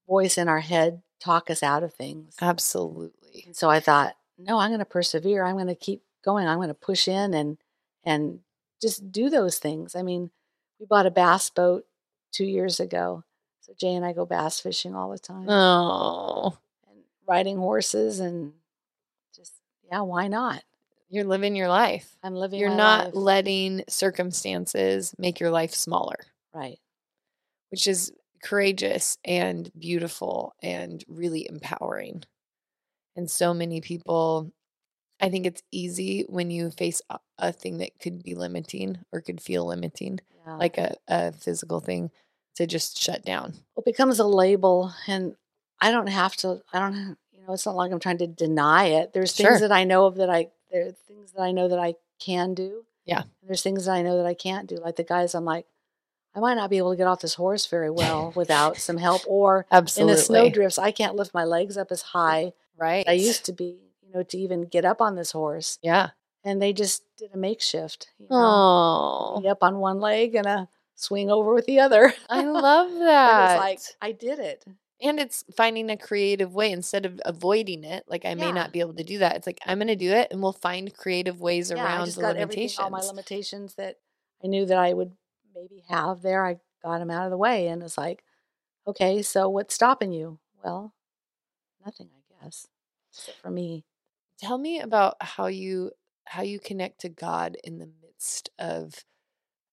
voice 0.07 0.37
in 0.37 0.47
our 0.47 0.59
head 0.59 1.01
talk 1.19 1.49
us 1.49 1.63
out 1.63 1.83
of 1.83 1.93
things. 1.93 2.35
absolutely. 2.41 3.43
And 3.45 3.55
so 3.55 3.69
I 3.69 3.79
thought, 3.79 4.15
no, 4.37 4.59
I'm 4.59 4.69
going 4.69 4.79
to 4.79 4.85
persevere. 4.85 5.43
I'm 5.43 5.55
going 5.55 5.67
to 5.67 5.75
keep 5.75 6.03
going. 6.23 6.47
I'm 6.47 6.57
going 6.57 6.67
to 6.67 6.73
push 6.73 7.07
in 7.07 7.33
and 7.33 7.57
and 8.03 8.39
just 8.81 9.11
do 9.11 9.29
those 9.29 9.57
things. 9.59 9.95
I 9.95 10.01
mean, 10.01 10.29
we 10.79 10.85
bought 10.85 11.05
a 11.05 11.11
bass 11.11 11.49
boat 11.49 11.85
two 12.31 12.45
years 12.45 12.79
ago. 12.79 13.23
So 13.65 13.73
Jay 13.79 13.95
and 13.95 14.05
I 14.05 14.11
go 14.11 14.25
bass 14.25 14.59
fishing 14.59 14.93
all 14.93 15.09
the 15.09 15.17
time 15.17 15.49
Oh, 15.49 16.57
and 16.89 16.99
riding 17.25 17.55
horses 17.57 18.19
and 18.19 18.51
just 19.35 19.53
yeah, 19.89 20.01
why 20.01 20.27
not? 20.27 20.63
you're 21.09 21.23
living 21.25 21.55
your 21.55 21.67
life. 21.67 22.17
I'm 22.23 22.33
living. 22.35 22.59
You're 22.59 22.75
not 22.75 23.05
life. 23.05 23.13
letting 23.15 23.83
circumstances 23.87 25.13
make 25.19 25.39
your 25.39 25.51
life 25.51 25.73
smaller, 25.73 26.17
right. 26.53 26.79
which 27.69 27.85
is 27.87 28.11
courageous 28.43 29.17
and 29.23 29.71
beautiful 29.77 30.55
and 30.63 31.03
really 31.07 31.47
empowering. 31.47 32.23
And 33.15 33.29
so 33.29 33.53
many 33.53 33.79
people, 33.79 34.51
I 35.21 35.29
think 35.29 35.45
it's 35.45 35.61
easy 35.71 36.25
when 36.27 36.49
you 36.49 36.71
face 36.71 36.99
a, 37.11 37.19
a 37.37 37.51
thing 37.53 37.77
that 37.77 37.91
could 38.01 38.23
be 38.23 38.33
limiting 38.33 38.97
or 39.13 39.21
could 39.21 39.39
feel 39.39 39.67
limiting, 39.67 40.19
Yeah. 40.47 40.55
like 40.55 40.79
a, 40.79 40.95
a 41.07 41.31
physical 41.31 41.79
thing, 41.79 42.09
to 42.55 42.65
just 42.67 43.01
shut 43.01 43.23
down. 43.25 43.53
it 43.77 43.85
becomes 43.85 44.19
a 44.19 44.25
label 44.25 44.93
and 45.07 45.35
i 45.81 45.91
don't 45.91 46.07
have 46.07 46.35
to 46.35 46.61
i 46.71 46.79
don't 46.79 46.93
have- 46.93 47.17
you 47.31 47.41
know 47.47 47.53
it's 47.53 47.65
not 47.65 47.75
like 47.75 47.91
i'm 47.91 47.99
trying 47.99 48.17
to 48.19 48.27
deny 48.27 48.85
it 48.85 49.13
there's 49.13 49.33
things 49.33 49.47
Sure. 49.49 49.59
that 49.59 49.71
i 49.71 49.83
know 49.83 50.05
of 50.05 50.15
that 50.15 50.29
i 50.29 50.49
there 50.71 50.87
are 50.87 50.91
things 50.91 51.31
that 51.33 51.41
i 51.41 51.51
know 51.51 51.67
that 51.67 51.79
i 51.79 51.95
can 52.19 52.53
do 52.53 52.85
Yeah. 53.05 53.21
and 53.21 53.47
there's 53.49 53.61
things 53.63 53.85
that 53.85 53.91
i 53.93 54.01
know 54.01 54.17
that 54.17 54.25
i 54.25 54.33
can't 54.33 54.67
do 54.69 54.75
like 54.77 54.95
the 54.95 55.03
guys 55.03 55.33
i'm 55.35 55.45
like 55.45 55.65
i 56.35 56.39
might 56.39 56.53
not 56.55 56.69
be 56.69 56.77
able 56.77 56.91
to 56.91 56.97
get 56.97 57.07
off 57.07 57.21
this 57.21 57.33
horse 57.35 57.65
very 57.65 57.89
well 57.89 58.31
without 58.35 58.77
some 58.77 58.97
help 58.97 59.21
or 59.27 59.65
Absolutely. 59.71 60.11
in 60.11 60.15
the 60.17 60.21
snow 60.23 60.49
drifts 60.49 60.77
i 60.79 60.91
can't 60.91 61.15
lift 61.15 61.33
my 61.33 61.43
legs 61.43 61.77
up 61.77 61.91
as 61.91 62.01
high 62.01 62.53
right. 62.77 63.05
as 63.07 63.11
i 63.11 63.13
used 63.13 63.45
to 63.45 63.51
be 63.53 63.77
you 64.01 64.13
know 64.13 64.23
to 64.23 64.37
even 64.37 64.63
get 64.65 64.85
up 64.85 65.01
on 65.01 65.15
this 65.15 65.31
horse 65.31 65.79
Yeah. 65.81 66.11
and 66.45 66.61
they 66.61 66.71
just 66.73 67.03
did 67.17 67.31
a 67.33 67.37
makeshift. 67.37 68.09
You 68.19 68.27
know, 68.29 68.35
Oh, 68.37 69.43
up 69.49 69.63
on 69.63 69.79
one 69.79 69.99
leg 69.99 70.35
and 70.35 70.45
a 70.45 70.67
swing 70.95 71.29
over 71.31 71.53
with 71.53 71.65
the 71.65 71.79
other. 71.79 72.13
I 72.29 72.43
love 72.43 72.91
that. 72.99 73.51
it's 73.51 73.59
like 73.59 73.79
I 74.01 74.11
did 74.11 74.39
it. 74.39 74.63
and 75.01 75.19
it's 75.19 75.43
finding 75.55 75.89
a 75.89 75.97
creative 75.97 76.53
way 76.53 76.71
instead 76.71 77.05
of 77.05 77.19
avoiding 77.25 77.83
it. 77.83 78.03
Like 78.07 78.25
I 78.25 78.35
may 78.35 78.51
not 78.51 78.71
be 78.71 78.79
able 78.79 78.93
to 78.95 79.03
do 79.03 79.17
that. 79.19 79.35
It's 79.35 79.47
like 79.47 79.59
I'm 79.65 79.77
going 79.79 79.87
to 79.87 79.95
do 79.95 80.11
it, 80.11 80.29
and 80.31 80.41
we'll 80.41 80.53
find 80.53 80.95
creative 80.95 81.41
ways 81.41 81.71
Yeah, 81.71 81.77
I 81.77 81.83
around 81.83 82.05
just 82.05 82.17
the 82.17 82.23
got 82.23 82.35
limitations. 82.37 82.79
all 82.79 82.89
my 82.89 83.01
limitations 83.01 83.75
that 83.75 83.97
I 84.43 84.47
knew 84.47 84.65
that 84.65 84.77
I 84.77 84.93
would 84.93 85.13
maybe 85.55 85.83
have 85.89 86.21
there. 86.21 86.45
I 86.45 86.57
got 86.83 86.99
them 86.99 87.11
out 87.11 87.25
of 87.25 87.31
the 87.31 87.37
way, 87.37 87.67
and 87.67 87.81
it's 87.83 87.97
like, 87.97 88.23
okay, 88.87 89.21
so 89.21 89.49
what's 89.49 89.73
stopping 89.75 90.11
you? 90.11 90.39
Well, 90.63 90.93
nothing, 91.85 92.09
I 92.15 92.43
guess, 92.43 92.67
except 93.11 93.39
for 93.39 93.49
me. 93.51 93.83
Tell 94.39 94.57
me 94.57 94.79
about 94.79 95.15
how 95.21 95.47
you 95.47 95.91
how 96.25 96.41
you 96.41 96.59
connect 96.59 97.01
to 97.01 97.09
God 97.09 97.57
in 97.63 97.79
the 97.79 97.89
midst 98.01 98.49
of 98.57 99.03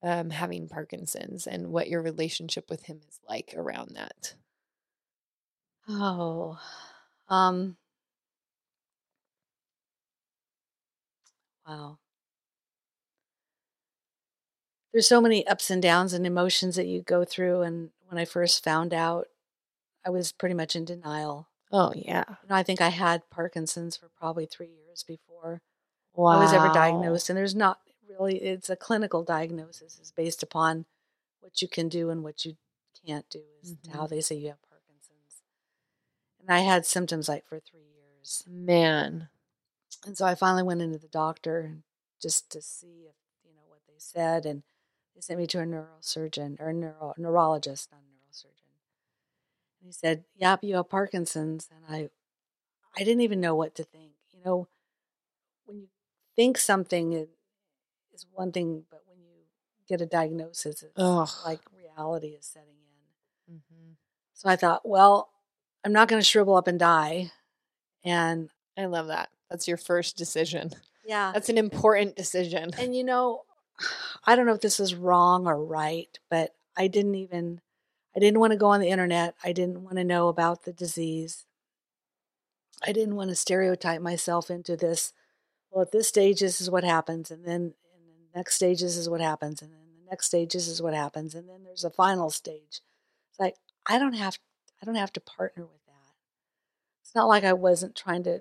um, 0.03 0.31
having 0.31 0.69
Parkinson's 0.69 1.47
and 1.47 1.69
what 1.69 1.89
your 1.89 2.03
relationship 2.03 2.71
with 2.71 2.85
Him 2.87 3.01
is 3.09 3.21
like 3.29 3.55
around 3.57 3.91
that. 3.97 4.35
Oh, 5.89 6.59
um, 7.29 7.77
wow. 11.67 11.99
There's 14.93 15.07
so 15.09 15.21
many 15.21 15.47
ups 15.47 15.71
and 15.71 15.83
downs 15.83 16.13
and 16.13 16.27
emotions 16.27 16.77
that 16.77 16.87
you 16.87 17.03
go 17.03 17.25
through. 17.25 17.63
And 17.63 17.91
when 18.09 18.19
I 18.19 18.25
first 18.25 18.65
found 18.65 18.93
out, 18.93 19.29
I 20.07 20.11
was 20.11 20.33
pretty 20.33 20.55
much 20.55 20.77
in 20.77 20.85
denial. 20.85 21.49
Oh 21.73 21.93
yeah, 21.95 22.25
You 22.43 22.49
know, 22.49 22.57
I 22.57 22.63
think 22.65 22.81
I 22.81 22.89
had 22.89 23.29
Parkinson's 23.31 23.97
for 23.97 24.09
probably 24.19 24.47
three 24.47 24.69
years 24.71 25.05
before 25.05 25.63
wow. 26.15 26.33
I 26.33 26.37
was 26.37 26.53
ever 26.53 26.69
diagnosed. 26.69 27.31
And 27.31 27.37
there's 27.37 27.55
not 27.55 27.81
really, 28.11 28.37
it's 28.43 28.71
a 28.71 28.77
clinical 28.77 29.23
diagnosis. 29.25 29.99
is 30.01 30.13
based 30.13 30.43
upon 30.43 30.87
what 31.41 31.63
you 31.63 31.69
can 31.69 31.89
do 31.89 32.11
and 32.11 32.23
what 32.25 32.45
you 32.45 32.57
can't 33.07 33.29
do, 33.31 33.43
is 33.63 33.77
how 33.93 34.07
Mhm. 34.07 34.11
they 34.11 34.21
say 34.21 34.37
you 34.37 34.49
have 34.49 34.63
Parkinson's. 34.63 35.43
And 36.41 36.51
I 36.51 36.61
had 36.61 36.87
symptoms 36.87 37.29
like 37.29 37.47
for 37.47 37.61
three 37.61 37.87
years. 37.87 38.45
Man, 38.47 39.29
And 40.05 40.17
so 40.17 40.27
I 40.27 40.35
finally 40.35 40.63
went 40.63 40.83
into 40.83 40.99
the 40.99 41.09
doctor 41.09 41.83
just 42.21 42.51
to 42.53 42.63
see 42.63 43.07
if, 43.09 43.17
you 43.45 43.53
know, 43.55 43.65
what 43.67 43.81
they 43.87 43.99
said. 43.99 44.47
And 44.47 44.63
they 45.15 45.21
sent 45.21 45.39
me 45.41 45.47
to 45.49 45.61
a 45.61 45.65
neurosurgeon 45.65 46.61
or 46.61 46.69
a 46.71 46.75
neuro, 46.75 47.15
neurologist, 47.19 47.91
not 47.93 48.03
a 48.03 48.05
neurosurgeon. 48.05 48.73
And 49.81 49.87
he 49.87 49.93
said, 49.93 50.25
Yep, 50.37 50.65
you 50.65 50.77
have 50.77 50.89
Parkinson's. 50.89 51.69
And 51.75 51.85
I 51.89 52.11
I 52.97 53.05
didn't 53.05 53.23
even 53.23 53.41
know 53.41 53.55
what 53.55 53.75
to 53.77 53.85
think. 53.85 54.13
You 54.33 54.41
know, 54.45 54.69
when 55.65 55.79
you 55.81 55.89
think 56.37 56.59
something 56.59 57.29
is 58.21 58.27
one 58.33 58.53
thing, 58.53 58.85
but 58.91 59.03
when 59.07 59.19
you 59.21 59.45
get 59.89 60.01
a 60.01 60.07
diagnosis, 60.07 60.83
it's 60.83 60.93
Ugh. 60.97 61.29
like 61.45 61.61
reality 61.77 62.29
is 62.29 62.47
setting 62.47 62.75
in. 63.49 63.55
Mhm. 63.57 63.95
So 64.35 64.49
I 64.49 64.57
thought, 64.57 64.89
well, 64.89 65.31
I'm 65.85 65.93
not 65.93 66.09
going 66.09 66.21
to 66.21 66.25
shrivel 66.27 66.57
up 66.57 66.67
and 66.69 66.79
die. 66.79 67.33
And 68.05 68.51
I 68.79 68.87
love 68.87 69.09
that. 69.09 69.29
That's 69.51 69.67
your 69.69 69.77
first 69.77 70.17
decision. 70.17 70.71
yeah, 71.05 71.33
That's 71.33 71.49
an 71.49 71.59
important 71.59 72.17
decision. 72.17 72.71
And 72.79 72.95
you 72.95 73.05
know, 73.05 73.43
I 74.25 74.37
don't 74.37 74.47
know 74.47 74.55
if 74.55 74.61
this 74.61 74.81
is 74.81 74.95
wrong 74.95 75.47
or 75.47 75.63
right, 75.63 76.19
but 76.29 76.55
I 76.77 76.87
didn't 76.89 77.15
even 77.17 77.61
I 78.15 78.21
didn't 78.21 78.41
want 78.41 78.53
to 78.53 78.59
go 78.59 78.67
on 78.67 78.81
the 78.81 78.89
internet. 78.89 79.35
I 79.45 79.53
didn't 79.53 79.83
want 79.83 79.97
to 79.97 80.05
know 80.05 80.29
about 80.29 80.65
the 80.65 80.73
disease. 80.73 81.47
I 82.87 82.93
didn't 82.93 83.17
want 83.17 83.31
to 83.31 83.37
stereotype 83.37 84.01
myself 84.01 84.51
into 84.51 84.77
this. 84.77 85.13
Well, 85.71 85.83
at 85.83 85.93
this 85.93 86.09
stage, 86.09 86.41
this 86.41 86.61
is 86.61 86.71
what 86.71 86.83
happens, 86.83 87.31
and 87.31 87.45
then 87.45 87.75
next 88.35 88.57
stage, 88.57 88.81
this 88.81 88.97
is 88.97 89.09
what 89.09 89.21
happens, 89.21 89.63
and 89.63 89.73
then 89.73 89.81
the 90.05 90.11
next 90.11 90.27
stage, 90.27 90.53
this 90.53 90.69
is 90.69 90.83
what 90.83 90.95
happens, 90.95 91.35
and 91.35 91.49
then 91.49 91.65
there's 91.65 91.85
a 91.85 91.91
final 91.91 92.31
stage. 92.31 92.81
It's 93.31 93.39
like 93.39 93.57
I 93.87 93.99
don't 93.99 94.15
have 94.15 94.39
I 94.83 94.87
don't 94.87 94.95
have 94.95 95.13
to 95.15 95.21
partner 95.21 95.65
with 95.65 95.85
that. 95.87 96.15
It's 97.03 97.15
not 97.15 97.29
like 97.29 97.45
I 97.45 97.53
wasn't 97.53 97.97
trying 97.97 98.23
to 98.25 98.41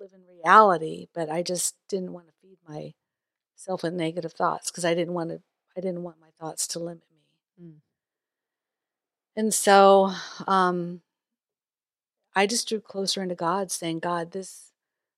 live 0.00 0.10
in 0.14 0.22
reality, 0.36 1.06
but 1.14 1.30
I 1.30 1.42
just 1.42 1.76
didn't 1.88 2.12
want 2.12 2.26
to 2.26 2.32
feed 2.40 2.58
myself 2.66 3.82
with 3.82 3.94
negative 3.94 4.32
thoughts 4.32 4.70
because 4.70 4.84
I 4.84 4.94
didn't 4.94 5.14
want 5.14 5.30
to. 5.30 5.40
I 5.76 5.80
didn't 5.80 6.02
want 6.02 6.20
my 6.20 6.30
thoughts 6.40 6.66
to 6.68 6.78
limit 6.80 7.04
me. 7.12 7.64
Mm. 7.64 7.74
And 9.36 9.54
so, 9.54 10.12
um, 10.48 11.02
I 12.34 12.46
just 12.46 12.68
drew 12.68 12.80
closer 12.80 13.22
into 13.22 13.34
God, 13.34 13.70
saying, 13.70 14.00
"God, 14.00 14.32
this 14.32 14.72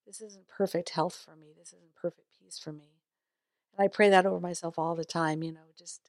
this 0.07 0.21
isn't 0.21 0.49
perfect 0.49 0.91
health 0.91 1.17
for 1.25 1.37
me. 1.37 1.55
This 1.57 1.73
isn't 1.73 1.95
perfect 1.95 2.29
peace 2.39 2.59
for 2.59 2.73
me." 2.73 3.02
And 3.77 3.85
I 3.85 3.89
pray 3.89 4.11
that 4.11 4.27
over 4.27 4.41
myself 4.41 4.79
all 4.79 4.95
the 4.95 5.05
time. 5.05 5.43
You 5.43 5.53
know, 5.53 5.61
just 5.79 6.01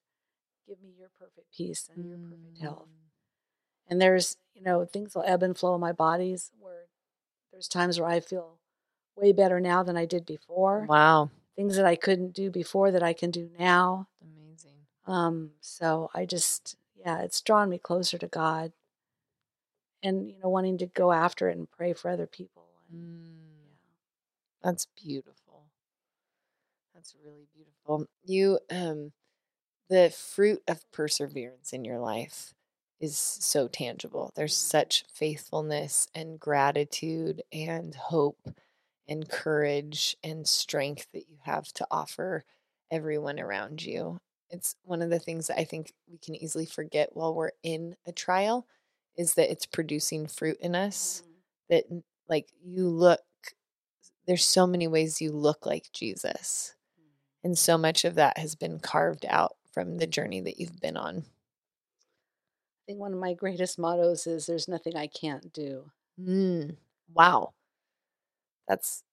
give 0.67 0.82
me 0.82 0.93
your 0.97 1.10
perfect 1.19 1.47
peace 1.56 1.89
and 1.93 2.06
your 2.08 2.17
perfect 2.17 2.60
health. 2.62 2.88
Mm. 2.88 3.91
And 3.91 4.02
there's, 4.02 4.38
you 4.54 4.62
know, 4.63 4.86
things 4.86 5.15
will 5.15 5.23
ebb 5.26 5.43
and 5.43 5.58
flow 5.58 5.76
in 5.76 5.82
my 5.82 5.91
bodies 5.91 6.52
where 6.60 6.88
there's 7.52 7.67
times 7.67 7.99
where 7.99 8.10
I 8.10 8.19
feel 8.19 8.58
way 9.15 9.32
better 9.32 9.60
now 9.60 9.84
than 9.84 9.97
I 9.97 10.06
did 10.06 10.26
before. 10.26 10.86
Wow. 10.88 11.30
Things 11.56 11.76
that 11.76 11.86
I 11.86 11.95
couldn't 11.95 12.34
do 12.34 12.49
before 12.49 12.91
that 12.91 13.04
I 13.04 13.13
can 13.13 13.30
do 13.30 13.49
now. 13.60 14.08
Amazing. 14.21 14.78
Um, 15.06 15.52
so 15.62 16.10
I 16.13 16.26
just, 16.26 16.76
yeah, 16.95 17.19
it's 17.21 17.41
drawn 17.41 17.69
me 17.69 17.78
closer 17.78 18.17
to 18.17 18.28
God 18.28 18.71
and, 20.02 20.30
you 20.30 20.39
know, 20.41 20.49
wanting 20.49 20.78
to 20.80 20.88
go 20.88 21.12
after 21.12 21.49
it 21.49 21.58
and 21.58 21.69
pray 21.69 21.93
for 21.93 22.10
other 22.10 22.28
people. 22.28 22.63
And, 22.89 22.99
Mm. 22.99 23.36
yeah. 23.62 23.76
That's 24.63 24.88
beautiful. 24.95 25.42
That's 27.04 27.16
really 27.26 27.48
beautiful. 27.54 28.08
You 28.24 28.60
um 28.72 29.12
the 29.89 30.10
fruit 30.12 30.62
of 30.68 30.89
perseverance 30.92 31.74
in 31.74 31.86
your 31.86 32.00
life 32.00 32.54
is 33.00 33.18
so 33.18 33.68
tangible. 33.68 34.32
There's 34.36 34.54
Mhm. 34.56 34.58
such 34.72 35.06
faithfulness 35.13 36.08
and 36.16 36.39
gratitude 36.39 37.44
and 37.52 37.96
hope 37.96 38.50
and 39.08 39.30
courage 39.30 40.18
and 40.24 40.48
strength 40.48 41.08
that 41.13 41.30
you 41.30 41.38
have 41.44 41.68
to 41.74 41.88
offer 41.92 42.46
everyone 42.92 43.39
around 43.39 43.84
you. 43.84 44.20
It's 44.50 44.76
one 44.84 45.02
of 45.02 45.10
the 45.10 45.20
things 45.20 45.48
that 45.48 45.60
I 45.60 45.66
think 45.66 45.94
we 46.08 46.18
can 46.20 46.36
easily 46.36 46.66
forget 46.68 47.16
while 47.16 47.36
we're 47.36 47.52
in 47.63 47.98
a 48.06 48.13
trial 48.13 48.68
is 49.18 49.36
that 49.36 49.52
it's 49.52 49.66
producing 49.66 50.28
fruit 50.28 50.58
in 50.62 50.76
us 50.76 51.24
Mhm. 51.26 51.42
that 51.70 51.86
like 52.30 52.54
you 52.62 52.88
look 52.89 53.22
there's 54.26 54.46
so 54.46 54.66
many 54.68 54.88
ways 54.88 55.22
you 55.22 55.32
look 55.32 55.66
like 55.66 55.92
Jesus. 55.92 56.76
And 57.43 57.58
so 57.58 57.77
much 57.77 58.06
of 58.06 58.15
that 58.15 58.38
has 58.38 58.56
been 58.56 58.79
carved 58.79 59.25
out 59.27 59.56
from 59.71 59.97
the 59.97 60.08
journey 60.08 60.39
that 60.41 60.60
you've 60.60 60.79
been 60.79 60.95
on. 60.97 61.17
I 61.17 62.82
think 62.88 62.99
one 62.99 63.13
of 63.13 63.19
my 63.19 63.34
greatest 63.34 63.77
mottos 63.79 64.27
is 64.27 64.45
there's 64.45 64.67
nothing 64.67 64.95
I 64.95 65.08
can't 65.08 65.51
do. 65.53 65.91
Mm, 66.21 66.77
wow. 67.13 67.53
That's 68.67 69.03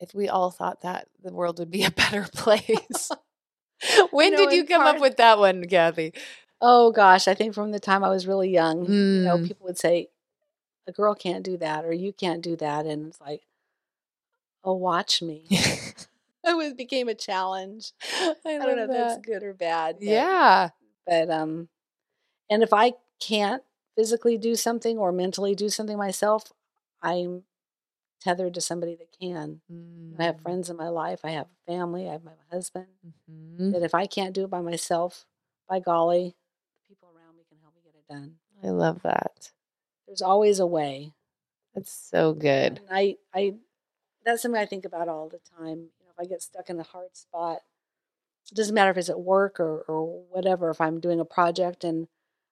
if 0.00 0.14
we 0.14 0.28
all 0.28 0.50
thought 0.50 0.82
that, 0.82 1.08
the 1.22 1.32
world 1.32 1.58
would 1.58 1.70
be 1.70 1.84
a 1.84 1.90
better 2.02 2.26
place. 2.32 3.10
when 4.10 4.32
know, 4.32 4.38
did 4.38 4.52
you 4.52 4.64
come 4.64 4.82
part- 4.82 4.96
up 4.96 5.00
with 5.02 5.16
that 5.16 5.38
one, 5.38 5.66
Kathy? 5.66 6.12
Oh 6.60 6.90
gosh, 6.92 7.28
I 7.28 7.34
think 7.34 7.54
from 7.54 7.70
the 7.70 7.80
time 7.80 8.02
I 8.02 8.08
was 8.10 8.26
really 8.26 8.50
young, 8.50 8.84
you 8.86 9.22
know, 9.24 9.38
Mm. 9.38 9.46
people 9.46 9.66
would 9.66 9.78
say, 9.78 10.08
a 10.86 10.92
girl 10.92 11.14
can't 11.14 11.44
do 11.44 11.56
that 11.58 11.84
or 11.84 11.92
you 11.92 12.12
can't 12.12 12.42
do 12.42 12.56
that. 12.56 12.86
And 12.86 13.08
it's 13.08 13.20
like, 13.20 13.42
oh, 14.64 14.72
watch 14.74 15.20
me. 15.22 15.44
it 16.44 16.56
was, 16.56 16.74
became 16.74 17.08
a 17.08 17.14
challenge. 17.14 17.92
I, 18.02 18.34
I 18.46 18.58
don't 18.58 18.76
know 18.76 18.84
if 18.84 18.90
that's 18.90 19.18
good 19.26 19.42
or 19.42 19.54
bad. 19.54 19.96
but- 19.96 20.04
Yeah. 20.04 20.70
but 21.06 21.30
um 21.30 21.68
and 22.50 22.62
if 22.62 22.72
i 22.72 22.92
can't 23.20 23.62
physically 23.96 24.38
do 24.38 24.54
something 24.54 24.96
or 24.98 25.10
mentally 25.12 25.54
do 25.54 25.68
something 25.68 25.96
myself 25.98 26.52
i'm 27.02 27.42
tethered 28.20 28.54
to 28.54 28.60
somebody 28.60 28.94
that 28.96 29.10
can 29.20 29.60
i 30.18 30.24
have 30.24 30.40
friends 30.40 30.70
in 30.70 30.76
my 30.76 30.88
life 30.88 31.20
i 31.24 31.30
have 31.30 31.46
family 31.66 32.08
i 32.08 32.12
have 32.12 32.24
my 32.24 32.32
husband 32.52 32.86
Mhm. 33.30 33.72
that 33.72 33.82
if 33.82 33.94
i 33.94 34.06
can't 34.06 34.34
do 34.34 34.44
it 34.44 34.50
by 34.50 34.60
myself 34.60 35.26
by 35.68 35.80
golly 35.80 36.36
the 36.76 36.88
people 36.94 37.08
around 37.14 37.36
me 37.36 37.44
can 37.48 37.58
help 37.60 37.74
me 37.74 37.80
get 37.84 37.94
it 37.94 38.06
done 38.12 38.36
I 38.62 38.68
love 38.70 39.02
that. 39.02 39.50
there's 40.06 40.22
always 40.22 40.58
a 40.60 40.66
way 40.66 41.12
That's 41.74 41.92
so 41.92 42.32
good. 42.34 42.78
and 42.78 42.88
i 42.90 43.16
i 43.34 43.54
that's 44.24 44.42
something 44.42 44.60
i 44.60 44.66
think 44.66 44.84
about 44.84 45.08
all 45.08 45.28
the 45.28 45.40
time 45.58 45.78
you 45.78 45.90
know 45.97 45.97
if 45.97 45.97
i 46.20 46.24
get 46.24 46.42
stuck 46.42 46.68
in 46.70 46.78
a 46.80 46.82
hard 46.84 47.16
spot 47.16 47.60
it 48.50 48.54
doesn't 48.54 48.74
matter 48.74 48.90
if 48.90 48.96
it's 48.96 49.08
at 49.10 49.20
work 49.20 49.60
or 49.60 49.80
or 49.88 50.22
whatever 50.30 50.70
if 50.70 50.80
i'm 50.80 51.00
doing 51.00 51.20
a 51.20 51.24
project 51.24 51.84
and 51.84 52.08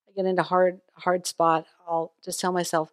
i 0.08 0.12
get 0.12 0.26
into 0.26 0.42
hard 0.42 0.80
hard 0.98 1.26
spot 1.26 1.66
i'll 1.88 2.12
just 2.24 2.38
tell 2.40 2.52
myself 2.52 2.90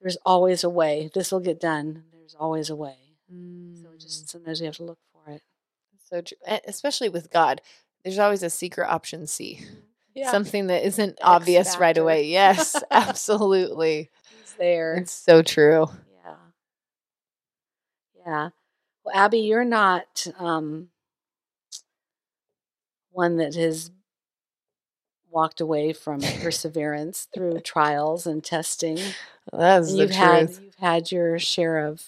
there's 0.00 0.16
always 0.24 0.62
a 0.64 0.70
way 0.70 1.10
this 1.14 1.32
will 1.32 1.40
get 1.40 1.60
done 1.60 2.04
there's 2.12 2.34
always 2.38 2.70
a 2.70 2.76
way 2.76 2.96
so 3.28 3.88
Mm. 3.88 3.98
just 4.00 4.28
sometimes 4.30 4.60
we 4.60 4.66
have 4.66 4.76
to 4.76 4.84
look 4.84 4.98
for 5.12 5.30
it 5.30 5.42
So 6.10 6.22
true, 6.22 6.38
especially 6.66 7.10
with 7.10 7.30
God, 7.30 7.60
there's 8.02 8.18
always 8.18 8.42
a 8.42 8.48
secret 8.48 8.88
option 8.88 9.26
C, 9.26 9.60
Yeah. 10.14 10.30
something 10.30 10.68
that 10.68 10.86
isn't 10.86 11.10
X 11.18 11.18
obvious 11.22 11.78
right 11.78 11.96
away. 11.98 12.24
Yes, 12.24 12.82
absolutely. 12.90 14.08
it's 14.40 14.54
there 14.54 14.94
It's 14.96 15.12
so 15.12 15.42
true. 15.42 15.88
yeah 16.24 16.34
yeah 18.26 18.48
well 19.08 19.24
Abby, 19.24 19.40
you're 19.40 19.64
not 19.64 20.26
um, 20.38 20.88
one 23.10 23.36
that 23.36 23.54
has 23.54 23.90
walked 25.30 25.60
away 25.60 25.92
from 25.92 26.20
perseverance 26.42 27.28
through 27.34 27.60
trials 27.60 28.26
and 28.26 28.42
testing. 28.42 28.98
That's 29.52 29.92
the 29.92 29.98
you've 29.98 30.10
had 30.10 30.46
truth. 30.48 30.60
you've 30.64 30.74
had 30.76 31.12
your 31.12 31.38
share 31.38 31.86
of 31.86 32.02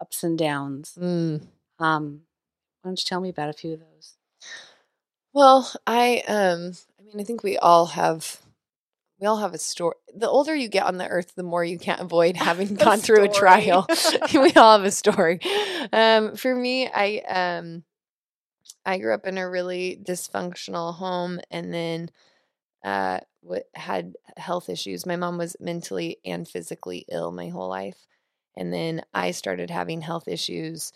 ups 0.00 0.22
and 0.24 0.38
downs. 0.38 0.96
Mm. 0.98 1.42
Um, 1.78 2.22
why 2.82 2.88
don't 2.88 2.98
you 3.00 3.04
tell 3.06 3.20
me 3.20 3.28
about 3.28 3.50
a 3.50 3.54
few 3.54 3.74
of 3.74 3.80
those? 3.80 4.14
Well, 5.32 5.70
I 5.86 6.22
um 6.26 6.72
I 6.98 7.02
mean 7.04 7.20
I 7.20 7.24
think 7.24 7.42
we 7.42 7.56
all 7.58 7.86
have 7.86 8.40
we 9.20 9.26
all 9.26 9.36
have 9.36 9.52
a 9.54 9.58
story. 9.58 9.96
The 10.16 10.28
older 10.28 10.54
you 10.54 10.68
get 10.68 10.86
on 10.86 10.96
the 10.96 11.06
earth, 11.06 11.34
the 11.34 11.42
more 11.42 11.64
you 11.64 11.78
can't 11.78 12.00
avoid 12.00 12.36
having 12.38 12.74
gone 12.74 12.98
through 12.98 13.24
a 13.24 13.28
trial. 13.28 13.86
we 14.34 14.52
all 14.54 14.78
have 14.78 14.84
a 14.84 14.90
story. 14.90 15.40
Um 15.92 16.36
for 16.36 16.54
me, 16.54 16.88
I 16.88 17.18
um 17.28 17.84
I 18.84 18.98
grew 18.98 19.12
up 19.14 19.26
in 19.26 19.36
a 19.36 19.48
really 19.48 20.00
dysfunctional 20.02 20.94
home 20.94 21.40
and 21.50 21.72
then 21.72 22.10
uh 22.84 23.20
what 23.42 23.64
had 23.74 24.14
health 24.36 24.68
issues. 24.68 25.06
My 25.06 25.16
mom 25.16 25.38
was 25.38 25.56
mentally 25.60 26.18
and 26.24 26.48
physically 26.48 27.04
ill 27.10 27.30
my 27.32 27.48
whole 27.48 27.68
life. 27.68 28.06
And 28.56 28.72
then 28.72 29.02
I 29.14 29.30
started 29.30 29.70
having 29.70 30.00
health 30.00 30.28
issues 30.28 30.92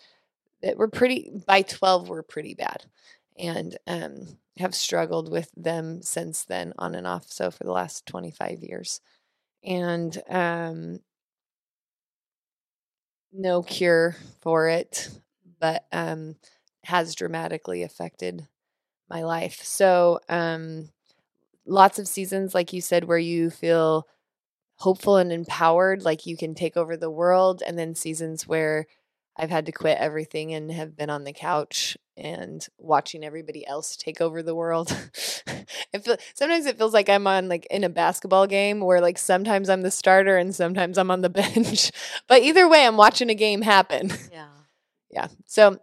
that 0.61 0.77
were 0.77 0.87
pretty 0.87 1.31
by 1.45 1.61
12 1.61 2.09
were 2.09 2.23
pretty 2.23 2.55
bad 2.55 2.85
and 3.37 3.77
um, 3.87 4.37
have 4.57 4.75
struggled 4.75 5.31
with 5.31 5.51
them 5.57 6.01
since 6.01 6.43
then 6.45 6.73
on 6.77 6.95
and 6.95 7.07
off 7.07 7.31
so 7.31 7.51
for 7.51 7.63
the 7.63 7.71
last 7.71 8.05
25 8.05 8.59
years. 8.63 9.01
And 9.63 10.21
um, 10.29 10.99
no 13.33 13.61
cure 13.61 14.15
for 14.41 14.67
it 14.69 15.09
but 15.59 15.85
um, 15.91 16.35
has 16.83 17.15
dramatically 17.15 17.81
affected 17.83 18.45
my 19.09 19.23
life. 19.23 19.61
So 19.63 20.19
um, 20.29 20.89
lots 21.65 21.99
of 21.99 22.07
seasons 22.07 22.55
like 22.55 22.73
you 22.73 22.81
said 22.81 23.05
where 23.05 23.17
you 23.19 23.49
feel 23.51 24.07
hopeful 24.77 25.17
and 25.17 25.31
empowered 25.31 26.03
like 26.03 26.25
you 26.25 26.37
can 26.37 26.55
take 26.55 26.77
over 26.77 26.97
the 26.97 27.11
world 27.11 27.63
and 27.67 27.77
then 27.79 27.95
seasons 27.95 28.47
where 28.47 28.87
I've 29.37 29.49
had 29.51 29.67
to 29.67 29.73
quit 29.73 29.99
everything 29.99 30.53
and 30.53 30.71
have 30.71 30.97
been 30.97 31.09
on 31.11 31.25
the 31.25 31.33
couch 31.33 31.97
and 32.17 32.65
watching 32.77 33.23
everybody 33.23 33.65
else 33.67 33.95
take 33.95 34.21
over 34.21 34.41
the 34.41 34.55
world. 34.55 34.95
it 35.93 36.03
feel, 36.03 36.17
sometimes 36.33 36.65
it 36.65 36.77
feels 36.77 36.93
like 36.93 37.09
I'm 37.09 37.27
on 37.27 37.49
like 37.49 37.67
in 37.69 37.83
a 37.83 37.89
basketball 37.89 38.47
game 38.47 38.79
where 38.79 39.01
like 39.01 39.17
sometimes 39.17 39.69
I'm 39.69 39.81
the 39.81 39.91
starter 39.91 40.37
and 40.37 40.55
sometimes 40.55 40.97
I'm 40.97 41.11
on 41.11 41.21
the 41.21 41.29
bench. 41.29 41.91
but 42.27 42.41
either 42.41 42.67
way, 42.67 42.85
I'm 42.85 42.97
watching 42.97 43.29
a 43.29 43.35
game 43.35 43.61
happen. 43.61 44.11
Yeah. 44.31 44.47
yeah. 45.11 45.27
So, 45.45 45.79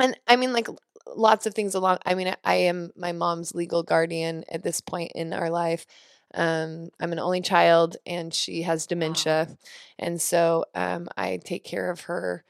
and 0.00 0.18
I 0.26 0.36
mean, 0.36 0.52
like 0.52 0.66
lots 1.14 1.46
of 1.46 1.54
things 1.54 1.74
along. 1.74 1.98
I 2.04 2.14
mean, 2.14 2.28
I, 2.28 2.36
I 2.44 2.54
am 2.54 2.90
my 2.96 3.12
mom's 3.12 3.54
legal 3.54 3.82
guardian 3.82 4.44
at 4.50 4.62
this 4.62 4.80
point 4.80 5.12
in 5.14 5.32
our 5.32 5.50
life. 5.50 5.86
Um, 6.34 6.90
I'm 7.00 7.12
an 7.12 7.18
only 7.18 7.40
child 7.40 7.96
and 8.04 8.34
she 8.34 8.62
has 8.62 8.86
dementia. 8.86 9.56
And 9.98 10.20
so 10.20 10.64
um, 10.74 11.08
I 11.16 11.38
take 11.42 11.64
care 11.64 11.90
of 11.90 12.02
her. 12.02 12.44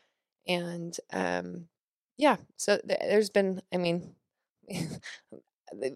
And 0.48 0.96
um, 1.12 1.66
yeah, 2.16 2.36
so 2.56 2.78
th- 2.86 3.00
there's 3.00 3.30
been, 3.30 3.62
I 3.72 3.76
mean, 3.78 4.14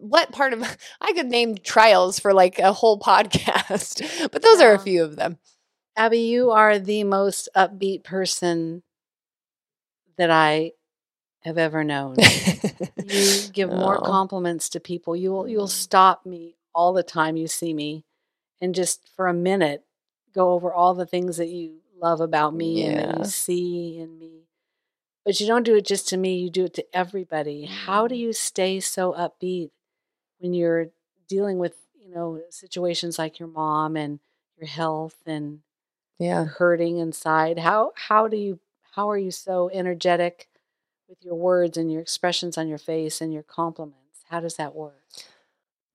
what 0.00 0.32
part 0.32 0.52
of 0.52 0.62
I 1.00 1.12
could 1.12 1.26
name 1.26 1.56
trials 1.56 2.18
for 2.18 2.32
like 2.32 2.58
a 2.58 2.72
whole 2.72 2.98
podcast, 3.10 4.30
but 4.32 4.42
those 4.42 4.60
are 4.60 4.74
a 4.74 4.78
few 4.78 5.02
of 5.04 5.16
them. 5.16 5.38
Abby, 5.96 6.20
you 6.20 6.50
are 6.50 6.78
the 6.78 7.04
most 7.04 7.48
upbeat 7.56 8.04
person 8.04 8.82
that 10.16 10.30
I 10.30 10.72
have 11.40 11.58
ever 11.58 11.84
known. 11.84 12.16
you 13.04 13.48
give 13.52 13.70
more 13.70 13.98
Oh. 13.98 14.02
compliments 14.02 14.68
to 14.70 14.80
people. 14.80 15.16
You'll 15.16 15.48
you'll 15.48 15.66
Mm. 15.66 15.70
stop 15.70 16.26
me 16.26 16.56
all 16.74 16.92
the 16.92 17.02
time 17.02 17.36
you 17.36 17.48
see 17.48 17.72
me 17.74 18.04
and 18.60 18.74
just 18.74 19.08
for 19.16 19.26
a 19.26 19.34
minute 19.34 19.84
go 20.32 20.52
over 20.52 20.72
all 20.72 20.94
the 20.94 21.06
things 21.06 21.38
that 21.38 21.48
you 21.48 21.80
love 22.00 22.20
about 22.20 22.54
me 22.54 22.82
and 22.84 22.98
that 22.98 23.18
you 23.18 23.24
see 23.24 23.98
in 23.98 24.18
me. 24.18 24.46
But 25.24 25.40
you 25.40 25.46
don't 25.46 25.64
do 25.64 25.76
it 25.76 25.86
just 25.86 26.08
to 26.08 26.16
me, 26.16 26.36
you 26.38 26.50
do 26.50 26.64
it 26.64 26.74
to 26.74 26.86
everybody. 26.96 27.66
How 27.66 28.06
do 28.08 28.14
Mm. 28.14 28.18
you 28.18 28.32
stay 28.32 28.80
so 28.80 29.12
upbeat 29.12 29.70
when 30.38 30.54
you're 30.54 30.90
dealing 31.28 31.58
with, 31.58 31.76
you 31.94 32.10
know, 32.10 32.42
situations 32.50 33.18
like 33.18 33.38
your 33.38 33.48
mom 33.48 33.96
and 33.96 34.20
your 34.56 34.68
health 34.68 35.16
and 35.26 35.62
Yeah. 36.18 36.46
hurting 36.46 36.98
inside? 36.98 37.58
How 37.60 37.92
how 37.96 38.28
do 38.28 38.36
you 38.36 38.60
how 38.92 39.10
are 39.10 39.18
you 39.18 39.30
so 39.32 39.70
energetic 39.70 40.48
with 41.08 41.24
your 41.24 41.34
words 41.36 41.76
and 41.78 41.92
your 41.92 42.02
expressions 42.02 42.58
on 42.58 42.68
your 42.68 42.78
face 42.78 43.20
and 43.20 43.32
your 43.34 43.44
compliments? 43.44 44.24
How 44.30 44.40
does 44.40 44.56
that 44.56 44.74
work? 44.74 45.02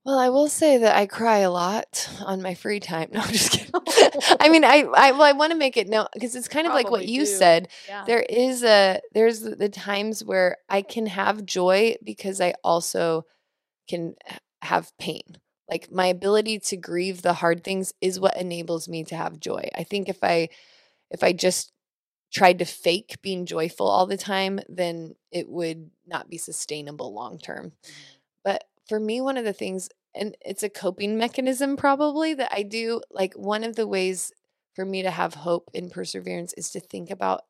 Well, 0.05 0.19
I 0.19 0.29
will 0.29 0.47
say 0.47 0.77
that 0.77 0.95
I 0.95 1.07
cry 1.07 1.39
a 1.39 1.49
lot 1.49 2.07
on 2.23 2.43
my 2.43 2.53
free 2.53 2.79
time. 2.79 3.09
No, 3.15 3.21
I'm 3.21 3.31
just 3.31 3.51
kidding. 3.51 3.73
I 4.39 4.49
mean, 4.49 4.63
I, 4.63 4.85
I, 4.95 5.11
well, 5.11 5.23
I 5.23 5.31
want 5.31 5.51
to 5.51 5.57
make 5.57 5.77
it 5.77 5.89
known 5.89 6.05
because 6.13 6.35
it's 6.35 6.47
kind 6.47 6.67
of 6.67 6.73
like 6.73 6.91
what 6.91 7.07
you 7.07 7.21
do. 7.21 7.25
said. 7.25 7.69
Yeah. 7.87 8.03
There 8.05 8.21
is 8.21 8.63
a, 8.63 9.01
there's 9.13 9.39
the 9.39 9.55
the 9.55 9.69
times 9.69 10.23
where 10.23 10.57
I 10.69 10.83
can 10.83 11.07
have 11.07 11.45
joy 11.45 11.95
because 12.03 12.39
I 12.39 12.53
also 12.63 13.25
can 13.89 14.15
have 14.61 14.95
pain. 14.99 15.39
Like 15.67 15.91
my 15.91 16.05
ability 16.05 16.59
to 16.59 16.77
grieve 16.77 17.23
the 17.23 17.33
hard 17.33 17.63
things 17.63 17.93
is 17.99 18.19
what 18.19 18.37
enables 18.37 18.87
me 18.87 19.03
to 19.05 19.15
have 19.15 19.39
joy. 19.39 19.69
I 19.75 19.83
think 19.83 20.07
if 20.07 20.23
I, 20.23 20.49
if 21.09 21.23
I 21.23 21.33
just 21.33 21.71
tried 22.31 22.59
to 22.59 22.65
fake 22.65 23.17
being 23.23 23.47
joyful 23.47 23.87
all 23.87 24.05
the 24.05 24.17
time, 24.17 24.59
then 24.69 25.15
it 25.31 25.49
would 25.49 25.89
not 26.05 26.29
be 26.29 26.37
sustainable 26.37 27.11
long 27.13 27.39
term. 27.39 27.71
Mm-hmm. 27.71 27.91
But 28.43 28.63
for 28.87 28.99
me, 28.99 29.21
one 29.21 29.37
of 29.37 29.45
the 29.45 29.53
things, 29.53 29.89
and 30.13 30.35
it's 30.45 30.63
a 30.63 30.69
coping 30.69 31.17
mechanism 31.17 31.77
probably 31.77 32.33
that 32.33 32.51
I 32.51 32.63
do, 32.63 33.01
like 33.11 33.33
one 33.33 33.63
of 33.63 33.75
the 33.75 33.87
ways 33.87 34.31
for 34.75 34.85
me 34.85 35.01
to 35.03 35.11
have 35.11 35.33
hope 35.33 35.69
and 35.73 35.91
perseverance 35.91 36.53
is 36.53 36.69
to 36.71 36.79
think 36.79 37.09
about 37.09 37.41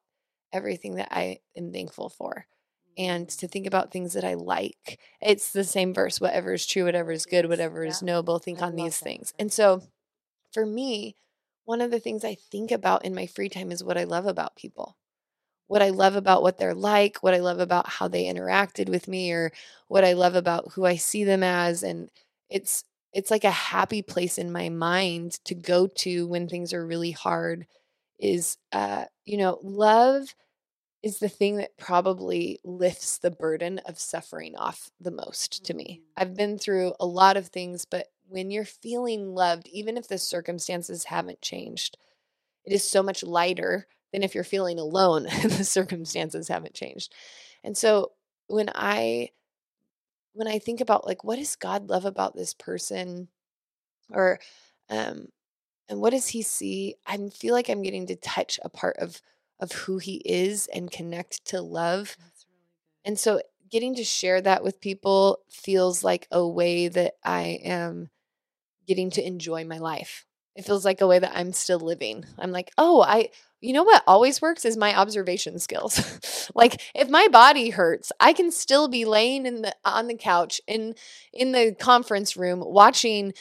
everything 0.54 0.96
that 0.96 1.10
I 1.12 1.40
am 1.58 1.72
thankful 1.72 2.10
for 2.10 2.48
and 2.98 3.28
mm. 3.28 3.38
to 3.40 3.48
think 3.48 3.68
about 3.68 3.92
things 3.92 4.14
that 4.14 4.24
I 4.24 4.36
like. 4.36 5.00
It's 5.22 5.52
the 5.52 5.64
same 5.64 5.94
verse 5.94 6.22
whatever 6.22 6.54
is 6.54 6.66
true, 6.66 6.86
whatever 6.86 7.12
is 7.12 7.26
good, 7.26 7.50
whatever 7.50 7.84
is 7.84 8.02
yeah. 8.02 8.14
noble, 8.14 8.40
think 8.40 8.62
I 8.62 8.68
on 8.68 8.76
these 8.76 9.00
that. 9.00 9.06
things. 9.06 9.34
And 9.38 9.52
so 9.52 9.82
for 10.54 10.66
me, 10.66 11.16
one 11.66 11.82
of 11.82 11.92
the 11.92 12.00
things 12.00 12.24
I 12.24 12.36
think 12.36 12.72
about 12.72 13.04
in 13.04 13.16
my 13.16 13.26
free 13.26 13.50
time 13.50 13.72
is 13.72 13.84
what 13.84 13.98
I 13.98 14.04
love 14.04 14.26
about 14.26 14.56
people. 14.56 14.96
What 15.68 15.82
I 15.82 15.90
love 15.90 16.16
about 16.16 16.44
what 16.44 16.58
they're 16.58 16.76
like, 16.76 17.18
what 17.24 17.34
I 17.34 17.40
love 17.40 17.60
about 17.60 17.88
how 17.90 18.08
they 18.08 18.26
interacted 18.26 18.90
with 18.90 19.08
me 19.08 19.32
or 19.32 19.52
what 19.88 20.06
I 20.06 20.14
love 20.14 20.36
about 20.36 20.72
who 20.74 20.86
I 20.86 20.96
see 20.98 21.24
them 21.24 21.44
as 21.44 21.84
and 21.84 22.10
it's 22.50 22.84
it's 23.14 23.32
like 23.32 23.44
a 23.46 23.52
happy 23.52 24.02
place 24.02 24.38
in 24.38 24.52
my 24.52 24.70
mind 24.70 25.40
to 25.46 25.56
go 25.56 25.88
to 25.88 26.28
when 26.28 26.48
things 26.48 26.74
are 26.74 26.86
really 26.86 27.12
hard 27.12 27.66
is 28.20 28.58
uh 28.74 29.06
you 29.26 29.38
know 29.38 29.60
love 29.64 30.36
is 31.04 31.20
the 31.20 31.30
thing 31.30 31.58
that 31.58 31.78
probably 31.78 32.60
lifts 32.64 33.18
the 33.20 33.32
burden 33.32 33.80
of 33.86 34.00
suffering 34.00 34.56
off 34.56 34.90
the 35.00 35.12
most 35.12 35.64
to 35.66 35.74
me. 35.74 36.02
Mm. 36.02 36.22
I've 36.22 36.36
been 36.36 36.58
through 36.58 36.94
a 37.00 37.06
lot 37.06 37.38
of 37.38 37.48
things, 37.48 37.86
but 37.86 38.08
when 38.28 38.50
you're 38.52 38.66
feeling 38.66 39.36
loved, 39.36 39.68
even 39.68 39.98
if 39.98 40.08
the 40.08 40.18
circumstances 40.18 41.04
haven't 41.06 41.42
changed, 41.42 41.98
it 42.66 42.74
is 42.74 42.84
so 42.84 43.04
much 43.04 43.24
lighter 43.24 43.88
than 44.16 44.24
if 44.24 44.34
you're 44.34 44.44
feeling 44.46 44.80
alone 44.80 45.26
and 45.30 45.52
the 45.52 45.64
circumstances 45.64 46.48
haven't 46.48 46.74
changed. 46.74 47.14
And 47.64 47.78
so 47.78 48.12
when 48.48 48.70
I 48.74 49.30
when 50.34 50.48
I 50.48 50.60
think 50.60 50.82
about 50.82 51.06
like 51.06 51.24
what 51.24 51.38
does 51.38 51.56
God 51.56 51.90
love 51.90 52.06
about 52.06 52.36
this 52.36 52.54
person 52.54 53.28
or 54.12 54.40
um 54.90 55.28
and 55.88 56.00
what 56.00 56.12
does 56.12 56.28
he 56.28 56.42
see? 56.42 56.96
I 57.06 57.18
feel 57.30 57.54
like 57.54 57.70
I'm 57.70 57.84
getting 57.84 58.08
to 58.08 58.16
touch 58.16 58.60
a 58.64 58.70
part 58.70 58.98
of 58.98 59.22
of 59.60 59.72
who 59.72 59.98
he 59.98 60.22
is 60.26 60.68
and 60.74 60.92
connect 60.92 61.46
to 61.46 61.62
love. 61.62 62.16
Really. 62.20 62.32
And 63.06 63.20
so 63.20 63.42
getting 63.70 63.96
to 63.96 64.04
share 64.04 64.42
that 64.42 64.64
with 64.64 64.82
people 64.82 65.40
feels 65.50 66.04
like 66.04 66.28
a 66.32 66.48
way 66.48 66.88
that 66.88 67.16
I 67.24 67.60
am 67.64 68.10
getting 68.88 69.10
to 69.12 69.26
enjoy 69.26 69.66
my 69.66 69.80
life. 69.80 70.26
It 70.56 70.66
feels 70.66 70.86
like 70.86 71.02
a 71.02 71.08
way 71.08 71.20
that 71.20 71.34
I'm 71.36 71.52
still 71.52 71.80
living. 71.80 72.26
I'm 72.40 72.52
like, 72.52 72.72
oh, 72.78 73.02
I, 73.02 73.30
you 73.66 73.74
know 73.74 73.84
what 73.84 74.04
always 74.06 74.42
works 74.42 74.66
is 74.66 74.78
my 74.78 74.96
observation 74.96 75.60
skills. 75.60 76.50
like 76.56 76.82
if 76.94 77.10
my 77.10 77.28
body 77.32 77.72
hurts, 77.72 78.12
I 78.20 78.34
can 78.34 78.52
still 78.52 78.88
be 78.88 79.06
laying 79.06 79.46
in 79.46 79.62
the 79.64 79.76
on 79.84 80.08
the 80.08 80.16
couch 80.16 80.62
in 80.68 80.96
in 81.34 81.52
the 81.52 81.76
conference 81.78 82.38
room 82.38 82.62
watching 82.66 83.34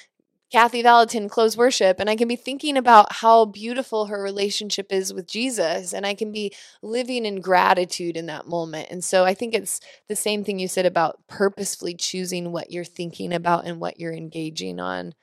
Kathy 0.54 0.84
Vallotton 0.84 1.28
close 1.28 1.56
worship, 1.56 1.98
and 1.98 2.08
I 2.08 2.14
can 2.14 2.28
be 2.28 2.36
thinking 2.36 2.76
about 2.76 3.12
how 3.14 3.44
beautiful 3.44 4.06
her 4.06 4.22
relationship 4.22 4.92
is 4.92 5.12
with 5.12 5.26
Jesus, 5.26 5.92
and 5.92 6.06
I 6.06 6.14
can 6.14 6.30
be 6.30 6.54
living 6.80 7.26
in 7.26 7.40
gratitude 7.40 8.16
in 8.16 8.26
that 8.26 8.46
moment. 8.46 8.86
And 8.88 9.02
so 9.02 9.24
I 9.24 9.34
think 9.34 9.52
it's 9.52 9.80
the 10.08 10.14
same 10.14 10.44
thing 10.44 10.60
you 10.60 10.68
said 10.68 10.86
about 10.86 11.26
purposefully 11.26 11.94
choosing 11.94 12.52
what 12.52 12.70
you're 12.70 12.84
thinking 12.84 13.32
about 13.32 13.66
and 13.66 13.80
what 13.80 13.98
you're 13.98 14.12
engaging 14.12 14.78
on, 14.78 15.14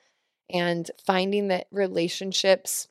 and 0.50 0.92
finding 1.06 1.48
that 1.48 1.68
relationships. 1.72 2.90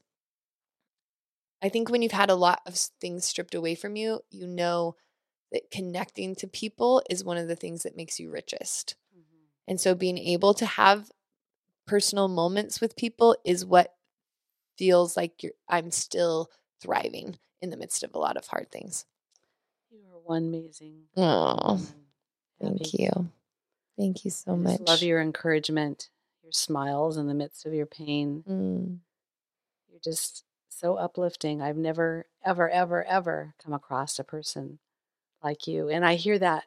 I 1.63 1.69
think 1.69 1.91
when 1.91 2.03
you've 2.03 2.13
had 2.13 2.31
a 2.31 2.35
lot 2.35 2.61
of 2.67 2.75
things 2.75 3.25
stripped 3.25 3.55
away 3.55 3.75
from 3.75 3.97
you, 3.97 4.21
you 4.31 4.47
know 4.47 4.97
that 5.53 5.71
connecting 5.71 6.35
to 6.37 6.47
people 6.47 7.03
is 7.11 7.25
one 7.25 7.37
of 7.37 7.49
the 7.49 7.57
things 7.57 7.83
that 7.83 7.97
makes 7.97 8.19
you 8.21 8.31
richest. 8.31 8.97
Mhm. 9.17 9.49
And 9.69 9.81
so 9.81 9.95
being 9.95 10.19
able 10.19 10.55
to 10.55 10.67
have 10.67 11.11
personal 11.87 12.29
moments 12.29 12.81
with 12.81 12.97
people 12.97 13.37
is 13.45 13.65
what 13.65 13.95
feels 14.79 15.17
like 15.17 15.43
you're 15.43 15.53
I'm 15.69 15.91
still 15.91 16.51
thriving 16.81 17.39
in 17.61 17.71
the 17.71 17.77
midst 17.77 18.03
of 18.03 18.15
a 18.15 18.19
lot 18.19 18.37
of 18.37 18.47
hard 18.47 18.71
things. 18.71 19.05
You 19.91 20.01
are 20.13 20.19
one 20.21 20.45
amazing. 20.45 21.09
Oh, 21.17 21.81
thank 22.61 22.95
you. 22.95 23.31
Thank 23.99 24.25
you 24.25 24.31
so 24.31 24.53
I 24.53 24.57
much. 24.57 24.81
love 24.81 25.03
your 25.03 25.21
encouragement, 25.21 26.11
your 26.43 26.53
smiles 26.53 27.17
in 27.17 27.27
the 27.27 27.35
midst 27.35 27.67
of 27.67 27.75
your 27.75 27.87
pain. 27.87 28.45
Mm. 28.49 28.99
You're 29.91 30.01
just 30.01 30.45
so 30.71 30.97
uplifting. 30.97 31.61
I've 31.61 31.77
never, 31.77 32.27
ever, 32.45 32.69
ever, 32.69 33.05
ever 33.05 33.55
come 33.63 33.73
across 33.73 34.19
a 34.19 34.25
person 34.25 34.79
like 35.43 35.67
you. 35.67 35.89
And 35.89 36.05
I 36.05 36.15
hear 36.15 36.39
that 36.39 36.65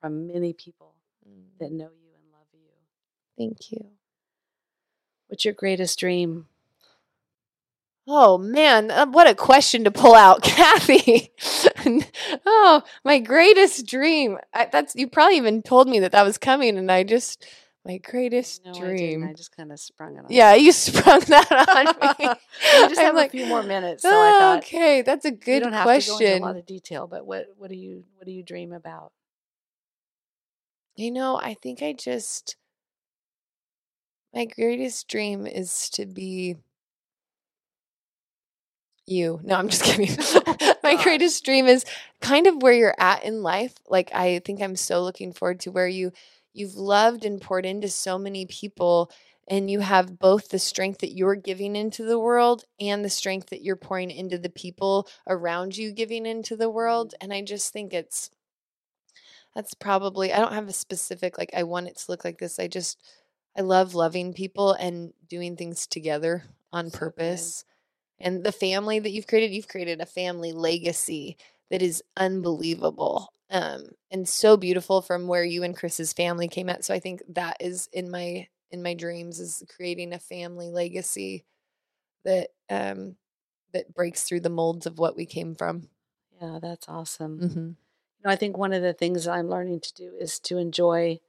from 0.00 0.26
many 0.28 0.52
people 0.52 0.94
that 1.60 1.72
know 1.72 1.90
you 1.90 2.10
and 2.14 2.32
love 2.32 2.46
you. 2.52 2.70
Thank 3.36 3.72
you. 3.72 3.86
What's 5.28 5.44
your 5.44 5.54
greatest 5.54 5.98
dream? 5.98 6.46
Oh 8.10 8.38
man, 8.38 8.90
uh, 8.90 9.06
what 9.06 9.28
a 9.28 9.34
question 9.34 9.84
to 9.84 9.90
pull 9.90 10.14
out, 10.14 10.42
Kathy. 10.42 11.30
oh, 12.46 12.82
my 13.04 13.18
greatest 13.18 13.86
dream. 13.86 14.38
I, 14.54 14.66
that's 14.72 14.96
you 14.96 15.08
probably 15.08 15.36
even 15.36 15.62
told 15.62 15.88
me 15.88 16.00
that 16.00 16.12
that 16.12 16.22
was 16.24 16.38
coming, 16.38 16.78
and 16.78 16.90
I 16.90 17.02
just 17.02 17.44
my 17.88 17.96
greatest 17.96 18.64
No, 18.66 18.72
I, 18.72 18.78
dream. 18.78 19.24
I 19.24 19.32
just 19.32 19.56
kind 19.56 19.72
of 19.72 19.80
sprung 19.80 20.16
it 20.16 20.18
on 20.18 20.26
yeah, 20.28 20.54
you. 20.54 20.66
you 20.66 20.72
sprung 20.86 21.20
that 21.20 21.50
on 21.50 21.86
me. 22.18 22.28
we 22.28 22.88
just 22.88 23.00
I'm 23.00 23.06
have 23.06 23.14
like, 23.14 23.28
a 23.28 23.38
few 23.38 23.46
more 23.46 23.62
minutes, 23.62 24.02
so 24.02 24.10
I 24.10 24.36
thought 24.38 24.58
okay, 24.58 25.00
that's 25.00 25.24
a 25.24 25.30
you 25.30 25.36
good 25.36 25.60
don't 25.60 25.72
have 25.72 25.86
to 26.00 26.06
go 26.06 26.18
into 26.18 26.38
a 26.38 26.44
lot 26.44 26.56
of 26.56 26.66
detail. 26.66 27.06
But 27.06 27.26
what 27.26 27.46
what 27.56 27.70
do 27.70 27.76
you 27.76 28.04
what 28.16 28.26
do 28.26 28.32
you 28.32 28.42
dream 28.44 28.72
about? 28.72 29.12
You 30.96 31.10
know, 31.10 31.40
I 31.42 31.54
think 31.54 31.82
I 31.82 31.94
just 31.94 32.56
my 34.34 34.44
greatest 34.44 35.08
dream 35.08 35.46
is 35.46 35.88
to 35.90 36.04
be 36.04 36.56
you. 39.06 39.40
No, 39.42 39.56
I'm 39.56 39.70
just 39.70 39.82
kidding. 39.82 40.14
my 40.82 41.02
greatest 41.02 41.42
dream 41.42 41.66
is 41.66 41.86
kind 42.20 42.46
of 42.46 42.62
where 42.62 42.74
you're 42.74 42.94
at 42.98 43.24
in 43.24 43.42
life. 43.42 43.74
Like 43.88 44.10
I 44.14 44.40
think 44.44 44.60
I'm 44.60 44.76
so 44.76 45.02
looking 45.02 45.32
forward 45.32 45.60
to 45.60 45.70
where 45.70 45.88
you 45.88 46.12
you've 46.52 46.76
loved 46.76 47.24
and 47.24 47.40
poured 47.40 47.66
into 47.66 47.88
so 47.88 48.18
many 48.18 48.46
people 48.46 49.10
and 49.50 49.70
you 49.70 49.80
have 49.80 50.18
both 50.18 50.50
the 50.50 50.58
strength 50.58 50.98
that 51.00 51.16
you're 51.16 51.34
giving 51.34 51.74
into 51.74 52.04
the 52.04 52.18
world 52.18 52.64
and 52.80 53.04
the 53.04 53.10
strength 53.10 53.48
that 53.48 53.62
you're 53.62 53.76
pouring 53.76 54.10
into 54.10 54.36
the 54.36 54.50
people 54.50 55.08
around 55.26 55.76
you 55.76 55.92
giving 55.92 56.26
into 56.26 56.56
the 56.56 56.64
mm-hmm. 56.64 56.74
world 56.74 57.14
and 57.20 57.32
I 57.32 57.42
just 57.42 57.72
think 57.72 57.92
it's 57.92 58.30
that's 59.54 59.74
probably 59.74 60.32
I 60.32 60.38
don't 60.38 60.52
have 60.52 60.68
a 60.68 60.72
specific 60.72 61.38
like 61.38 61.50
I 61.56 61.64
want 61.64 61.88
it 61.88 61.96
to 61.96 62.04
look 62.08 62.24
like 62.24 62.38
this. 62.38 62.58
I 62.58 62.68
just 62.68 62.98
I 63.56 63.62
love 63.62 63.94
loving 63.94 64.32
people 64.32 64.72
and 64.72 65.12
doing 65.28 65.56
things 65.56 65.86
together 65.86 66.44
on 66.72 66.90
So 66.90 66.98
purpose. 66.98 67.64
And 68.20 68.44
the 68.44 68.52
family 68.52 68.98
that 69.00 69.10
you've 69.10 69.26
created, 69.26 69.52
you've 69.52 69.68
created 69.68 70.00
a 70.00 70.06
family 70.06 70.52
legacy 70.52 71.36
that 71.70 71.82
is 71.82 72.02
unbelievable. 72.16 73.32
Um 73.50 73.88
and 74.10 74.28
so 74.28 74.56
beautiful 74.56 75.02
from 75.02 75.26
where 75.26 75.44
you 75.44 75.62
and 75.62 75.76
Kris's 75.76 76.12
family 76.12 76.48
came 76.48 76.68
at. 76.68 76.84
So 76.84 76.94
I 76.94 76.98
think 76.98 77.22
that 77.28 77.56
is 77.60 77.88
in 77.92 78.10
my 78.10 78.48
in 78.70 78.82
my 78.82 78.94
dreams 78.94 79.40
is 79.40 79.62
creating 79.74 80.12
a 80.12 80.18
family 80.18 80.70
legacy 80.70 81.44
that 82.24 82.48
um 82.70 83.16
that 83.72 83.94
breaks 83.94 84.24
through 84.24 84.40
the 84.40 84.50
molds 84.50 84.86
of 84.86 84.98
what 84.98 85.16
we 85.16 85.26
came 85.26 85.54
from. 85.54 85.88
Yeah, 86.40 86.58
that's 86.60 86.88
awesome. 86.88 87.38
Mm-hmm. 87.40 87.58
You 87.58 88.24
know, 88.24 88.30
I 88.30 88.36
think 88.36 88.56
one 88.56 88.72
of 88.72 88.82
the 88.82 88.92
things 88.92 89.26
I'm 89.26 89.48
learning 89.48 89.80
to 89.80 89.94
do 89.94 90.12
is 90.18 90.38
to 90.40 90.58
enjoy 90.58 91.20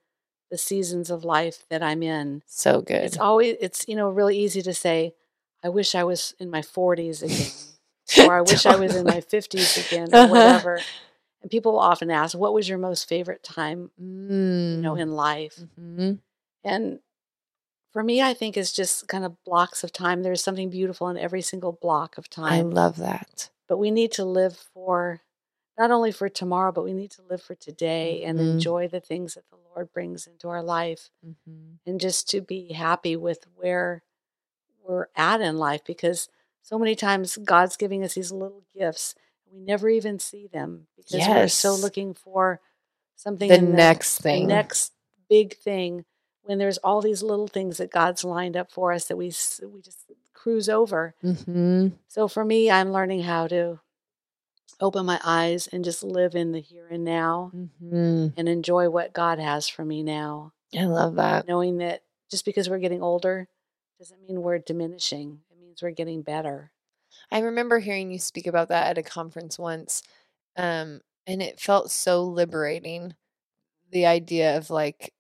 the 0.50 0.58
seasons 0.58 1.10
of 1.10 1.24
life 1.24 1.66
that 1.70 1.84
I'm 1.84 2.02
in. 2.02 2.42
So 2.46 2.82
good. 2.82 3.04
It's 3.04 3.18
always 3.18 3.56
it's 3.60 3.86
you 3.88 3.96
know 3.96 4.10
really 4.10 4.38
easy 4.38 4.62
to 4.64 4.74
say, 4.74 5.14
I 5.64 5.70
wish 5.70 5.96
I 5.96 6.04
was 6.04 6.36
in 6.40 6.50
my 6.50 6.62
40s 6.62 7.24
again, 7.24 7.52
or 8.18 8.34
I 8.38 8.42
wish 8.50 8.66
I 8.66 8.76
was 8.76 8.96
in 8.96 9.06
my 9.06 9.22
50s 9.22 9.78
again, 9.78 10.14
or 10.14 10.20
Uh-huh. 10.24 10.30
whatever. 10.30 10.86
And 11.42 11.52
people 11.52 11.78
often 11.80 12.12
ask, 12.12 12.38
"What 12.38 12.54
was 12.54 12.68
your 12.70 12.78
most 12.78 13.08
favorite 13.08 13.44
time, 13.44 13.92
mm. 14.02 14.76
you 14.76 14.82
know, 14.82 14.96
in 14.96 15.12
life?" 15.12 15.60
hmm 15.76 16.14
And 16.64 17.00
for 17.92 18.04
me, 18.04 18.22
I 18.22 18.34
think 18.34 18.58
it's 18.58 18.72
just 18.74 19.08
kind 19.08 19.26
of 19.26 19.42
blocks 19.44 19.84
of 19.84 19.92
time. 19.92 20.22
There's 20.24 20.44
something 20.44 20.70
beautiful 20.70 21.10
in 21.10 21.18
every 21.18 21.42
single 21.42 21.72
block 21.74 22.18
of 22.18 22.30
time. 22.30 22.54
I 22.54 22.62
love 22.62 22.98
that. 22.98 23.50
but 23.68 23.78
we 23.78 23.92
need 23.92 24.12
to 24.14 24.26
live 24.26 24.58
for 24.74 25.22
not 25.78 25.92
only 25.92 26.12
for 26.12 26.28
tomorrow, 26.30 26.72
but 26.72 26.84
we 26.84 26.94
need 26.94 27.12
to 27.12 27.22
live 27.24 27.42
for 27.42 27.56
today 27.56 28.24
and 28.24 28.40
Mhm. 28.40 28.54
enjoy 28.54 28.88
the 28.88 29.00
things 29.00 29.36
that 29.36 29.50
the 29.50 29.58
Lord 29.58 29.92
brings 29.94 30.28
into 30.28 30.50
our 30.50 30.62
life 30.64 31.10
Mm-hmm. 31.26 31.76
and 31.86 32.00
just 32.02 32.30
to 32.30 32.42
be 32.42 32.74
happy 32.74 33.16
with 33.16 33.46
where 33.56 34.04
we're 34.84 35.08
at 35.16 35.42
in 35.42 35.58
life 35.58 35.84
because 35.86 36.30
so 36.70 36.78
many 36.78 36.96
times 36.96 37.36
God's 37.44 37.76
giving 37.78 38.04
us 38.04 38.14
these 38.14 38.32
little 38.32 38.62
gifts. 38.78 39.16
We 39.52 39.60
never 39.60 39.90
even 39.90 40.20
see 40.20 40.46
them 40.46 40.86
because 40.96 41.12
we're 41.28 41.48
so 41.48 41.74
looking 41.76 42.14
for 42.14 42.62
something 43.16 43.50
The 43.50 43.56
in 43.56 43.76
next 43.76 44.20
thing, 44.22 44.48
the 44.48 44.54
next 44.54 44.94
big 45.28 45.58
thing 45.58 46.06
when 46.44 46.60
there's 46.60 46.78
all 46.80 47.02
these 47.02 47.24
little 47.24 47.48
things 47.48 47.78
that 47.78 47.92
God's 47.92 48.24
lined 48.24 48.56
up 48.56 48.72
for 48.72 48.94
us 48.94 49.06
that 49.06 49.18
we 49.18 49.26
we 49.66 49.82
just 49.82 50.12
cruise 50.36 50.70
over. 50.70 51.16
Mm-hmm. 51.24 51.88
So 52.08 52.28
for 52.28 52.46
me, 52.46 52.70
I'm 52.70 52.92
learning 52.92 53.24
how 53.24 53.48
to 53.48 53.80
open 54.80 55.06
my 55.08 55.20
eyes 55.24 55.68
and 55.68 55.84
just 55.84 56.04
live 56.04 56.36
in 56.36 56.52
the 56.52 56.62
here 56.62 56.88
and 56.90 57.04
now 57.04 57.52
Mm-hmm. 57.56 58.28
and 58.38 58.48
enjoy 58.48 58.90
what 58.90 59.14
God 59.14 59.40
has 59.40 59.68
for 59.68 59.84
me 59.84 60.04
now, 60.04 60.54
I 60.78 60.86
love 60.86 61.16
that. 61.16 61.48
knowing 61.48 61.80
that 61.80 62.04
just 62.30 62.46
because 62.46 62.70
we're 62.70 62.78
getting 62.78 63.02
older 63.02 63.48
doesn't 63.98 64.22
mean 64.22 64.42
we're 64.44 64.60
diminishing. 64.60 65.40
Means 65.82 65.92
we're 65.92 65.96
getting 65.96 66.22
better. 66.22 66.72
I 67.32 67.40
remember 67.40 67.80
hearing 67.80 68.12
you 68.12 68.20
speak 68.20 68.48
about 68.48 68.70
that 68.70 68.88
at 68.88 68.98
a 68.98 69.04
conference 69.04 69.58
once. 69.58 70.04
Um, 70.58 71.02
and 71.28 71.42
it 71.42 71.60
felt 71.60 71.92
so 71.92 72.24
liberating. 72.24 73.14
The 73.92 74.06
idea 74.06 74.58
of 74.58 74.70
like, 74.70 75.14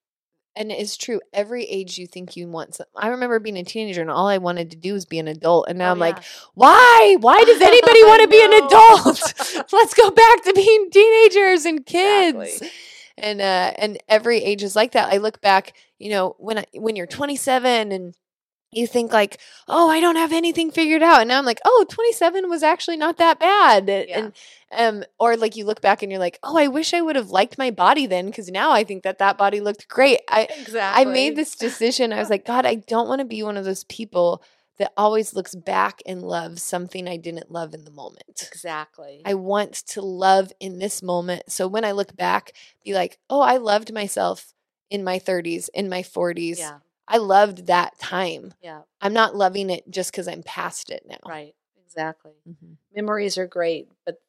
and 0.55 0.71
it's 0.71 0.97
true, 0.97 1.21
every 1.33 1.63
age 1.65 1.97
you 1.97 2.07
think 2.07 2.35
you 2.35 2.47
want 2.47 2.75
some. 2.75 2.87
I 2.95 3.07
remember 3.09 3.39
being 3.39 3.57
a 3.57 3.63
teenager 3.63 4.01
and 4.01 4.11
all 4.11 4.27
I 4.27 4.37
wanted 4.37 4.71
to 4.71 4.77
do 4.77 4.93
was 4.93 5.05
be 5.05 5.19
an 5.19 5.27
adult. 5.27 5.67
And 5.69 5.77
now 5.79 5.89
Oh, 5.89 5.91
I'm 5.93 5.99
like, 5.99 6.23
why? 6.53 7.17
Why 7.19 7.43
does 7.43 7.61
anybody 7.61 8.03
want 8.03 8.21
to 8.23 8.27
be 8.27 8.43
an 8.43 8.53
adult? 8.65 9.33
Let's 9.73 9.93
go 9.93 10.11
back 10.11 10.43
to 10.43 10.53
being 10.53 10.89
teenagers 10.91 11.65
and 11.65 11.85
kids. 11.85 12.37
Exactly. 12.37 12.69
And 13.17 13.41
uh 13.41 13.73
and 13.77 13.97
every 14.07 14.41
age 14.41 14.63
is 14.63 14.75
like 14.75 14.93
that. 14.93 15.13
I 15.13 15.17
look 15.17 15.41
back, 15.41 15.73
you 15.97 16.09
know, 16.09 16.35
when 16.39 16.59
I, 16.59 16.65
when 16.73 16.95
you're 16.95 17.05
27 17.07 17.91
and 17.91 18.15
you 18.71 18.85
think 18.87 19.11
like, 19.11 19.39
"Oh, 19.67 19.89
I 19.89 19.99
don't 19.99 20.15
have 20.15 20.31
anything 20.33 20.71
figured 20.71 21.01
out." 21.03 21.21
And 21.21 21.27
now 21.29 21.37
I'm 21.39 21.45
like, 21.45 21.59
"Oh, 21.65 21.85
27 21.89 22.49
was 22.49 22.63
actually 22.63 22.97
not 22.97 23.17
that 23.17 23.39
bad." 23.39 23.89
And- 23.89 24.09
Yeah. 24.09 24.17
And 24.19 24.33
um 24.71 25.03
or 25.19 25.35
like 25.35 25.55
you 25.55 25.65
look 25.65 25.81
back 25.81 26.03
and 26.03 26.11
you're 26.11 26.19
like, 26.19 26.37
"Oh, 26.43 26.57
I 26.57 26.67
wish 26.67 26.93
I 26.93 27.01
would 27.01 27.15
have 27.15 27.31
liked 27.31 27.57
my 27.57 27.71
body 27.71 28.05
then 28.05 28.31
cuz 28.31 28.49
now 28.49 28.71
I 28.71 28.83
think 28.83 29.01
that 29.03 29.17
that 29.17 29.37
body 29.37 29.59
looked 29.59 29.87
great." 29.87 30.19
I 30.29 30.43
exactly. 30.43 31.01
I 31.01 31.05
made 31.05 31.35
this 31.35 31.55
decision. 31.55 32.13
I 32.13 32.19
was 32.19 32.29
like, 32.35 32.45
God, 32.45 32.65
I 32.65 32.75
don't 32.75 33.07
want 33.07 33.19
to 33.19 33.25
be 33.25 33.41
one 33.41 33.57
of 33.57 33.65
those 33.65 33.83
people 33.85 34.43
that 34.77 34.93
always 34.95 35.33
looks 35.33 35.55
back 35.55 36.01
and 36.05 36.21
loves 36.23 36.61
something 36.63 37.05
I 37.07 37.17
didn't 37.17 37.51
love 37.51 37.73
in 37.73 37.83
the 37.83 37.91
moment. 37.91 38.47
exactly. 38.47 39.21
I 39.25 39.33
want 39.33 39.73
to 39.73 40.01
love 40.01 40.53
in 40.61 40.79
this 40.79 41.01
moment. 41.03 41.51
So 41.51 41.67
when 41.67 41.83
I 41.83 41.91
look 41.91 42.15
back, 42.15 42.53
be 42.85 42.93
like, 42.93 43.19
oh, 43.29 43.41
I 43.41 43.57
loved 43.57 43.91
myself 43.91 44.53
in 44.89 45.03
my 45.03 45.19
30s, 45.19 45.69
in 45.73 45.89
my 45.89 46.01
40s. 46.01 46.59
yeah, 46.59 46.77
I 47.09 47.17
loved 47.17 47.67
that 47.67 47.97
time. 47.99 48.53
yeah, 48.61 48.81
I'm 49.01 49.13
not 49.13 49.35
loving 49.35 49.69
it 49.69 49.89
just 49.89 50.11
because 50.11 50.27
I'm 50.27 50.43
past 50.43 50.89
it 50.91 51.03
now. 51.07 51.17
right. 51.27 51.55
Exactly. 51.85 52.33
Mhm. 52.47 52.77
Memories 52.95 53.37
are 53.39 53.47
great, 53.47 53.89
but 54.05 54.21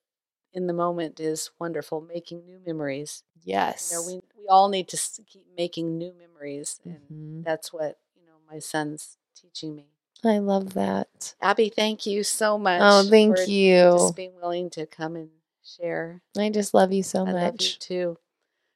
in 0.55 0.67
the 0.67 0.73
moment 0.73 1.21
is 1.21 1.51
wonderful. 1.61 2.01
Making 2.01 2.45
new 2.47 2.59
memories. 2.67 3.23
Yes. 3.45 3.91
You 3.93 3.97
know, 3.99 4.07
we 4.07 4.15
we 4.43 4.49
all 4.49 4.69
need 4.71 4.89
to 4.89 4.97
keep 5.27 5.45
making 5.57 5.99
new 5.99 6.13
memories, 6.15 6.81
and 6.85 7.01
Mhm. 7.11 7.45
that's 7.45 7.71
what 7.73 7.99
you 8.17 8.25
know 8.27 8.39
my 8.51 8.59
son's 8.59 9.19
teaching 9.37 9.75
me. 9.77 9.91
I 10.25 10.39
love 10.39 10.73
that. 10.75 11.35
Abby, 11.41 11.69
thank 11.69 12.07
you 12.07 12.23
so 12.25 12.59
much. 12.59 12.81
Oh, 12.83 13.03
thank 13.09 13.37
for 13.37 13.43
you. 13.45 13.93
Just 13.93 14.17
being 14.17 14.35
willing 14.37 14.71
to 14.71 14.87
come 14.87 15.17
and 15.17 15.31
share. 15.63 16.23
I 16.37 16.49
just 16.51 16.73
love 16.75 16.93
you 16.93 17.03
so 17.03 17.27
I 17.27 17.33
love 17.33 17.43
you 17.43 17.51
much. 17.53 17.79
too. 17.79 18.19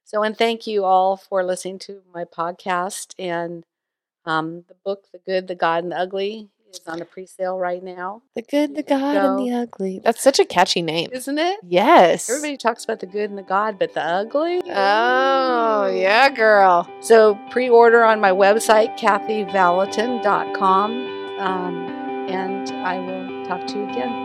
So, 0.05 0.23
and 0.23 0.37
thank 0.37 0.67
you 0.67 0.85
all 0.85 1.17
for 1.17 1.43
listening 1.43 1.79
to 1.81 2.03
my 2.13 2.25
podcast. 2.25 3.15
And 3.19 3.65
um, 4.25 4.65
the 4.69 4.75
book, 4.85 5.05
The 5.13 5.19
Good, 5.27 5.49
the 5.49 5.55
God, 5.55 5.83
and 5.85 5.93
the 5.93 5.97
Ugly, 5.99 6.49
is 6.73 6.81
on 6.89 7.01
a 7.01 7.05
pre-sale 7.05 7.57
right 7.59 7.83
now, 7.83 8.23
The 8.35 8.43
good, 8.43 8.75
the 8.75 8.83
God, 8.83 9.17
and 9.17 9.39
the 9.39 9.53
ugly. 9.53 10.01
That's 10.03 10.21
such 10.21 10.39
a 10.41 10.45
catchy 10.45 10.83
name. 10.83 11.11
isn't 11.13 11.39
it? 11.39 11.61
Yes. 11.63 12.29
Everybody 12.29 12.57
talks 12.57 12.83
about 12.85 12.99
the 13.01 13.07
good 13.07 13.31
and 13.31 13.39
the 13.39 13.43
God, 13.45 13.79
but 13.79 13.95
the 13.95 14.03
ugly. 14.03 14.61
Oh, 14.67 15.87
yeah, 15.95 16.29
girl. 16.31 16.89
So 17.01 17.39
pre-order 17.51 18.03
on 18.05 18.21
my 18.21 18.33
website, 18.33 18.99
kathyvallotton.com, 18.99 20.91
um, 21.39 21.77
and 22.29 22.71
I 22.85 22.99
will 22.99 23.47
talk 23.47 23.67
to 23.69 23.77
you 23.77 23.85
again. 23.91 24.24